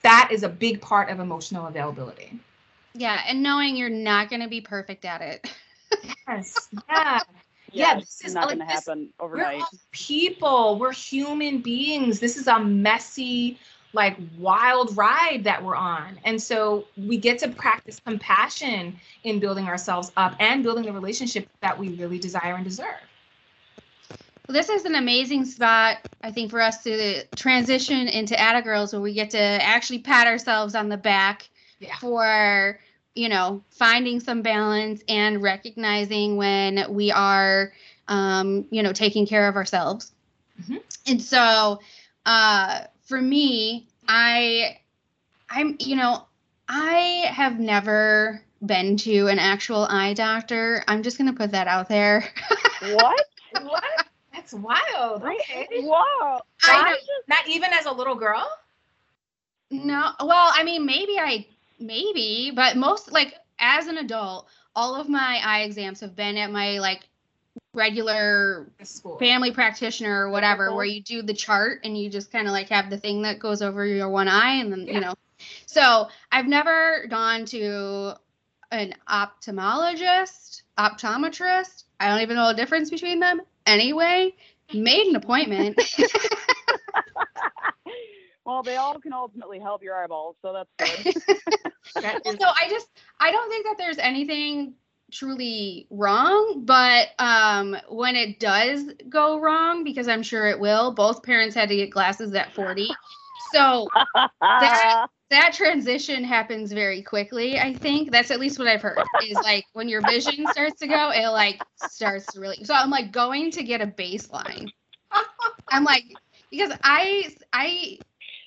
[0.03, 2.41] That is a big part of emotional availability.
[2.95, 5.53] Yeah, and knowing you're not going to be perfect at it.
[6.29, 7.21] yes yeah.
[7.75, 9.61] Yeah, it's this is not like going to this- happen we're overnight.
[9.63, 12.21] all people we're human beings.
[12.21, 13.59] This is a messy
[13.95, 16.19] like wild ride that we're on.
[16.25, 21.49] And so we get to practice compassion in building ourselves up and building the relationship
[21.61, 23.01] that we really desire and deserve
[24.49, 28.93] Well, this is an amazing spot, I think, for us to transition into Atta Girls,
[28.93, 31.97] where we get to actually pat ourselves on the back Yeah.
[31.99, 32.78] for,
[33.14, 37.72] you know, finding some balance and recognizing when we are,
[38.09, 40.12] um, you know, taking care of ourselves.
[40.61, 40.82] Mhm.
[41.07, 41.80] And so,
[42.26, 44.78] uh, for me, I,
[45.49, 46.26] I'm, you know,
[46.68, 50.84] I have never been to an actual eye doctor.
[50.88, 52.28] I'm just gonna put that out there.
[52.93, 53.26] what?
[53.61, 53.84] what
[54.43, 56.40] that's wild okay Wow.
[56.64, 56.97] I know.
[57.28, 58.47] not even as a little girl
[59.70, 61.47] No, well, I mean, maybe I,
[61.80, 66.51] maybe, but most like as an adult, all of my eye exams have been at
[66.51, 67.01] my like
[67.72, 72.47] regular school family practitioner or whatever, where you do the chart and you just kind
[72.47, 74.95] of like have the thing that goes over your one eye, and then Yeah.
[74.95, 75.14] you know.
[75.66, 78.12] So I've never gone to
[78.70, 81.84] an ophthalmologist, optometrist.
[81.99, 83.40] I don't even know the difference between them.
[83.67, 84.35] Anyway,
[84.73, 85.79] made an appointment.
[88.45, 91.09] well, they all can ultimately help your eyeballs, so that's good.
[92.01, 92.89] That so I just
[93.21, 94.75] I don't think that there's anything
[95.13, 101.23] truly wrong, but um when it does go wrong, because I'm sure it will, both
[101.23, 102.99] parents had to get glasses at 40.
[103.37, 103.93] So
[104.41, 108.12] That- that transition happens very quickly, I think.
[108.12, 109.03] That's at least what I've heard.
[109.22, 112.91] Is like when your vision starts to go, it like starts to really so I'm
[112.91, 114.70] like going to get a baseline.
[115.70, 116.05] I'm like
[116.51, 117.99] because I I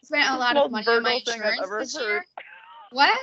[0.04, 2.04] spent a lot of money on my insurance this heard.
[2.04, 2.26] year.
[2.92, 3.20] What?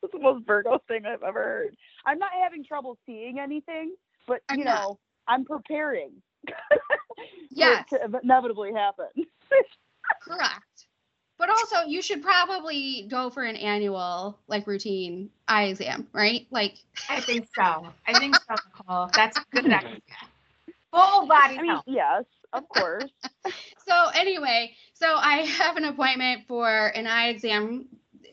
[0.00, 1.76] That's the most Virgo thing I've ever heard.
[2.06, 3.94] I'm not having trouble seeing anything,
[4.26, 4.82] but I'm you not.
[4.82, 4.98] know,
[5.28, 6.12] I'm preparing.
[7.50, 7.86] Yes.
[7.88, 9.06] To inevitably happen.
[10.22, 10.60] Correct.
[11.38, 16.46] But also, you should probably go for an annual, like, routine eye exam, right?
[16.50, 16.76] Like,
[17.08, 19.10] i think so i think so Nicole.
[19.14, 20.00] that's a good idea
[20.96, 23.10] full body I mean, health yes, of course.
[23.86, 27.86] so anyway, so I have an appointment for an eye exam.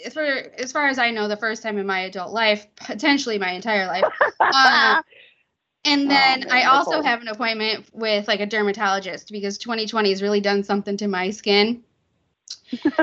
[0.06, 0.24] As far,
[0.58, 3.88] as far as I know, the first time in my adult life, potentially my entire
[3.88, 4.06] life.
[4.39, 5.04] Um,
[5.86, 7.04] and Oh, then man, I also Nicole.
[7.04, 11.30] have an appointment with like a dermatologist because 2020 has really done something to my
[11.30, 11.84] skin.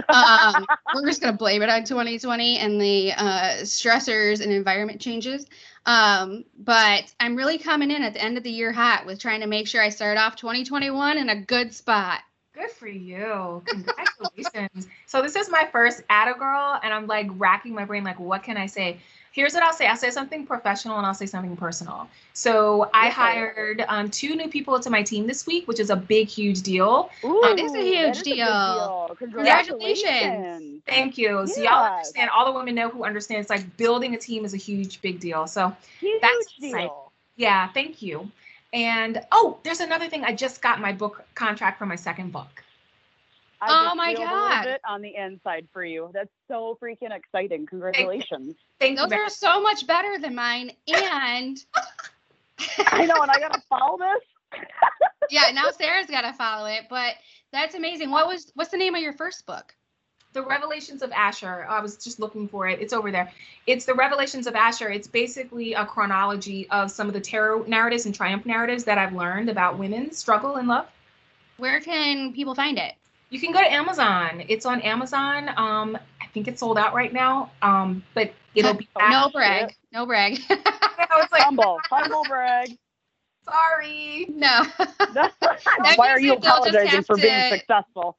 [0.08, 5.46] Um, we're just gonna blame it on 2020 and the uh, stressors and environment changes.
[5.86, 9.40] Um, but I'm really coming in at the end of the year hot with trying
[9.40, 12.20] to make sure I start off 2021 in a good spot.
[12.52, 13.62] Good for you.
[13.66, 14.88] Congratulations.
[15.06, 18.42] so this is my first Atta Girl, and I'm like racking my brain, like, what
[18.42, 18.98] can I say?
[19.32, 19.86] Here's what I'll say.
[19.86, 22.08] I'll say something professional and I'll say something personal.
[22.32, 25.96] So I hired um, two new people to my team this week, which is a
[25.96, 27.10] big, huge deal.
[27.24, 29.14] Ooh, it's a huge is big deal.
[29.18, 29.78] Congratulations.
[29.78, 30.82] Congratulations.
[30.86, 31.46] Thank you.
[31.46, 34.56] So y'all understand, all the women know who understands like building a team is a
[34.56, 35.46] huge, big deal.
[35.46, 36.70] So Huge That's deal.
[36.70, 36.90] exciting.
[37.36, 38.30] yeah, thank you.
[38.72, 40.24] And oh, there's another thing.
[40.24, 42.64] I just got my book contract for my second book.
[43.62, 44.58] I Oh just my feel a God.
[44.60, 46.10] little bit on the inside for you.
[46.14, 47.66] That's so freaking exciting.
[47.66, 48.54] Congratulations.
[48.78, 49.04] Thank you.
[49.04, 50.72] Those are so much better than mine.
[50.88, 51.62] And
[52.86, 54.60] I know, and I gotta follow this.
[55.30, 56.84] yeah, now Sarah's got to follow it.
[56.88, 57.14] But
[57.52, 58.10] that's amazing.
[58.10, 59.74] What was what's the name of your first book?
[60.32, 61.66] The Revelations of Asher.
[61.68, 62.80] I was just looking for it.
[62.80, 63.32] It's over there.
[63.66, 64.88] It's the Revelations of Asher.
[64.88, 69.12] It's basically a chronology of some of the terror narratives and triumph narratives that I've
[69.12, 70.86] learned about women's struggle and love.
[71.56, 72.94] Where can people find it?
[73.30, 74.42] You can go to Amazon.
[74.48, 75.50] It's on Amazon.
[75.56, 77.50] Um, I think it's sold out right now.
[77.62, 79.10] Um, but it'll be back.
[79.10, 79.74] No brag.
[79.92, 80.40] No brag.
[80.50, 82.76] I was like, Humble, humble brag.
[83.44, 84.26] Sorry.
[84.28, 84.64] No.
[85.96, 88.16] Why are you that they'll just apologizing have for being successful?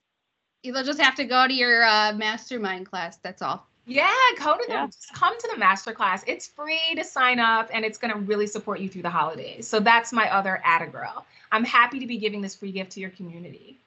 [0.63, 3.17] You'll just have to go to your uh, mastermind class.
[3.17, 3.67] That's all.
[3.87, 4.87] Yeah, go to the Yeah.
[5.13, 6.23] come to the masterclass.
[6.27, 9.67] It's free to sign up and it's gonna really support you through the holidays.
[9.67, 11.25] So that's my other Atta Girl.
[11.51, 13.80] I'm happy to be giving this free gift to your community.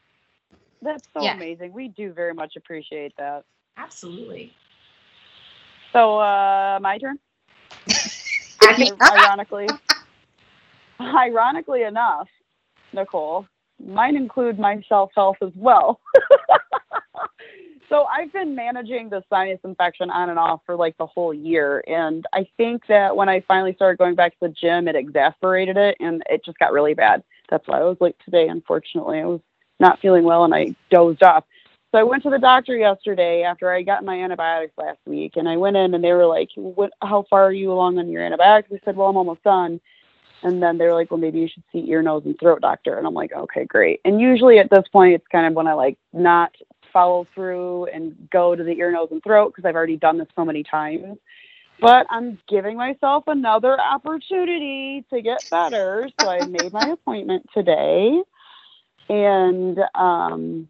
[0.85, 1.35] That's so Yeah.
[1.35, 1.73] amazing.
[1.73, 3.45] We do very much appreciate that.
[3.77, 4.55] Absolutely.
[5.93, 7.19] So, uh, my turn.
[9.11, 9.69] Ironically,
[11.01, 12.29] ironically enough,
[12.93, 13.47] Nicole,
[13.85, 16.01] mine include my self health as well.
[17.89, 21.83] so I've been managing the sinus infection on and off for like the whole year,
[21.87, 25.77] and I think that when I finally started going back to the gym, it exasperated
[25.77, 27.23] it, and it just got really bad.
[27.51, 28.49] That's why I was late today.
[28.49, 29.41] Unfortunately, I was
[29.81, 31.45] not feeling well, and I dozed off.
[31.93, 35.49] So I went to the doctor yesterday after I got my antibiotics last week, and
[35.49, 36.93] I went in and they were like, "What?
[37.03, 39.81] How far are you along on your antibiotics?" I said, "Well, I'm almost done."
[40.43, 42.99] And then they were like, "Well, maybe you should see ear, nose, and throat doctor."
[42.99, 45.75] And I'm like, "Okay, great." And usually at this point, it's kind of when I
[45.75, 46.53] like not
[46.93, 50.29] follow through and go to the ear, nose, and throat because I've already done this
[50.35, 51.19] so many times.
[51.81, 58.23] But I'm giving myself another opportunity to get better, so I made my appointment today.
[59.09, 60.69] And um,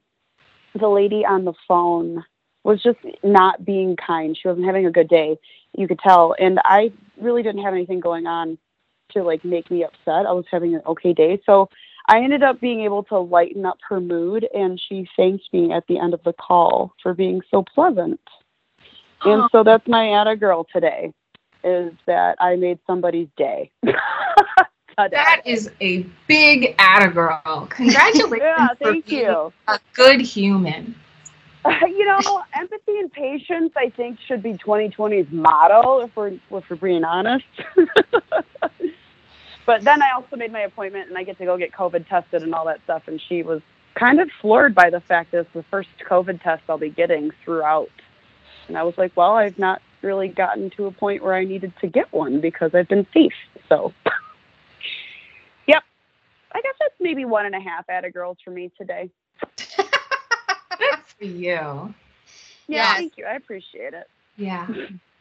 [0.79, 2.25] the lady on the phone
[2.65, 4.37] was just not being kind.
[4.37, 5.39] She wasn't having a good day.
[5.77, 6.35] You could tell.
[6.39, 8.59] And I really didn't have anything going on
[9.11, 10.27] to like make me upset.
[10.27, 11.41] I was having an okay day.
[11.45, 11.69] So
[12.09, 15.87] I ended up being able to lighten up her mood and she thanked me at
[15.87, 18.21] the end of the call for being so pleasant.
[19.25, 21.13] And so that's my Atta girl today
[21.63, 23.71] is that I made somebody's day.
[24.97, 27.67] That is a big Atta Girl.
[27.71, 29.53] Congratulations yeah, for thank being you.
[29.69, 30.95] a good human.
[31.83, 36.77] you know, empathy and patience, I think, should be 2020's motto if we're if we're
[36.77, 37.47] being honest.
[39.67, 42.43] but then I also made my appointment, and I get to go get COVID tested
[42.43, 43.05] and all that stuff.
[43.07, 43.63] And she was
[43.95, 47.31] kind of floored by the fact that it's the first COVID test I'll be getting
[47.45, 47.91] throughout.
[48.69, 51.73] And I was like, well, I've not really gotten to a point where I needed
[51.81, 53.33] to get one because I've been safe.
[53.69, 53.93] So,
[55.67, 55.83] yep,
[56.53, 59.11] I guess that's maybe one and a half Atta girls for me today.
[59.77, 61.45] Good for you.
[61.45, 61.95] Yeah,
[62.67, 62.97] Yes.
[62.97, 63.27] thank you.
[63.27, 64.09] I appreciate it.
[64.37, 64.67] Yeah.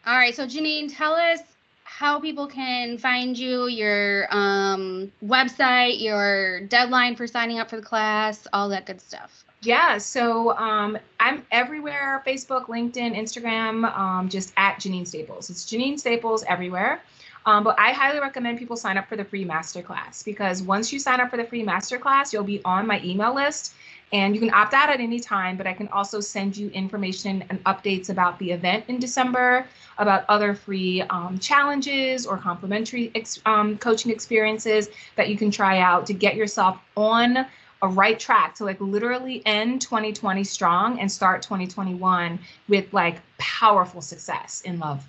[0.08, 1.40] All right, so Jeanine, tell us
[1.84, 7.82] how people can find you, your um, website, your deadline for signing up for the
[7.84, 9.44] class, all that good stuff.
[9.62, 15.50] Yeah, so um, I'm everywhere Facebook, LinkedIn, Instagram, um, just at Jeanine Staples.
[15.50, 17.02] It's Jeanine Staples everywhere.
[17.46, 21.00] Um, but I highly recommend people sign up for the free masterclass because once you
[21.00, 23.74] sign up for the free masterclass, you'll be on my email list
[24.14, 25.58] and you can opt out at any time.
[25.58, 29.66] But I can also send you information and updates about the event in December,
[29.98, 35.80] about other free um, challenges or complimentary ex- um, coaching experiences that you can try
[35.80, 37.46] out to get yourself on
[37.82, 42.40] a right track to like literally end 2020 strong and start 2021
[42.70, 45.06] with like powerful success in love.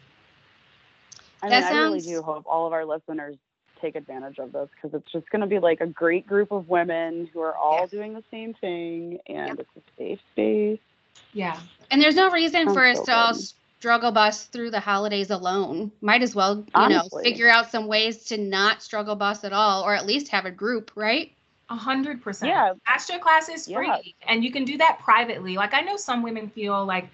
[1.44, 3.36] I That mean, I really do hope all of our listeners
[3.80, 6.68] take advantage of this because it's just going to be like a great group of
[6.68, 7.86] women who are all Yeah.
[7.86, 9.60] doing the same thing, and Yep.
[9.60, 10.78] it's a safe space.
[11.32, 11.58] Yeah.
[11.90, 13.34] And there's no reason Sounds for us so to all
[13.78, 15.92] struggle bus through the holidays alone.
[16.00, 17.18] Might as well, you Honestly.
[17.22, 20.46] know, figure out some ways to not struggle bus at all, or at least have
[20.46, 21.30] a group, right?
[21.68, 22.50] A hundred percent.
[22.52, 22.72] Yeah.
[22.86, 24.02] Astro class is free Yes.
[24.28, 25.56] and you can do that privately.
[25.56, 27.08] Like I know some women feel like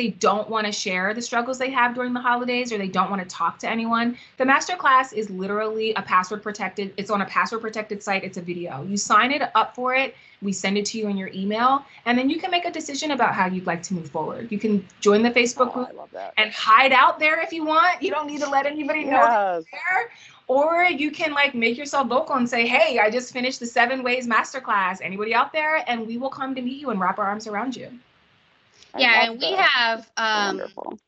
[0.00, 3.10] they don't want to share the struggles they have during the holidays or they don't
[3.10, 4.16] want to talk to anyone.
[4.38, 6.94] The master class is literally a password protected.
[6.96, 8.24] It's on a password protected site.
[8.24, 8.82] It's a video.
[8.82, 10.16] You sign it up for it.
[10.40, 13.10] We send it to you in your email and then you can make a decision
[13.10, 14.50] about how you'd like to move forward.
[14.50, 15.88] You can join the Facebook Oh, group
[16.38, 18.02] and hide out there if you want.
[18.02, 20.10] You don't need to let anybody know that there.
[20.46, 24.02] Or you can like make yourself vocal and say, "Hey, I just finished the seven
[24.02, 25.00] ways masterclass.
[25.02, 27.76] Anybody out there?" And we will come to meet you and wrap our arms around
[27.76, 28.00] you.
[28.94, 30.98] I yeah, and we have um Wonderful.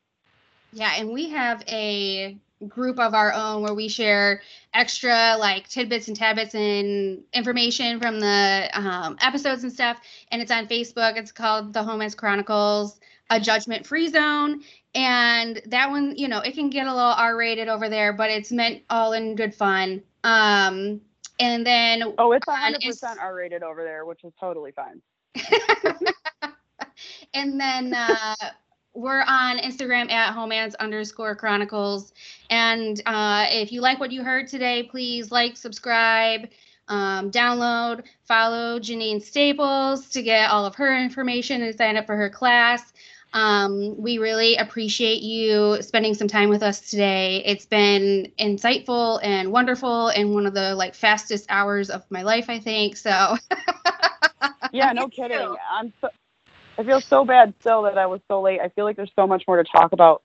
[0.73, 4.41] yeah, and we have a group of our own where we share
[4.75, 9.99] extra like tidbits and tabbits and information from the um, episodes and stuff.
[10.31, 11.17] And it's on Facebook.
[11.17, 14.63] It's called the Homance Chronicles, a judgment free zone.
[14.95, 18.31] And that one, you know, it can get a little R rated over there, but
[18.31, 20.03] it's meant all in good fun.
[20.25, 21.01] Um,
[21.41, 25.01] and then Oh, it's on 100% Ins- R rated over there, which is totally fine.
[27.35, 28.35] and then uh,
[28.95, 32.13] we're on Instagram at homance underscore chronicles.
[32.51, 36.49] And uh, if you like what you heard today, please like, subscribe,
[36.89, 42.17] um, download, follow Jeanine Staples to get all of her information and sign up for
[42.17, 42.93] her class.
[43.35, 47.43] Um, we really appreciate you spending some time with us today.
[47.47, 52.51] It's been insightful and wonderful and one of the like fastest hours of my life,
[52.51, 52.99] I think.
[52.99, 53.37] So
[54.73, 55.55] Yeah, no kidding.
[55.71, 56.09] I'm so,
[56.79, 58.61] I feel so bad still that I was so late.
[58.61, 60.23] I feel like there's so much more to talk about.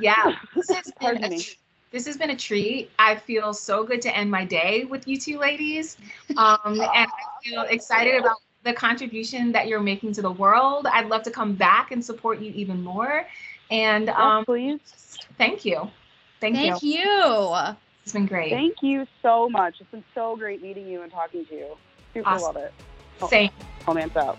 [0.00, 1.44] Yeah, this has been a me.
[1.92, 2.90] this has been a treat.
[2.98, 5.96] I feel so good to end my day with you two ladies,
[6.36, 7.08] um, and I
[7.42, 10.86] feel excited about the contribution that you're making to the world.
[10.86, 13.26] I'd love to come back and support you even more.
[13.70, 14.80] And Yes, um, please.
[15.36, 15.88] thank you,
[16.40, 16.72] thank, you.
[16.72, 16.98] thank you.
[16.98, 17.56] you.
[18.02, 18.50] It's been great.
[18.50, 19.76] Thank you so much.
[19.80, 21.76] It's been so great meeting you and talking to you.
[22.14, 22.54] Super Awesome.
[22.54, 22.72] love it.
[23.28, 23.50] Same.
[23.84, 24.38] Homance out.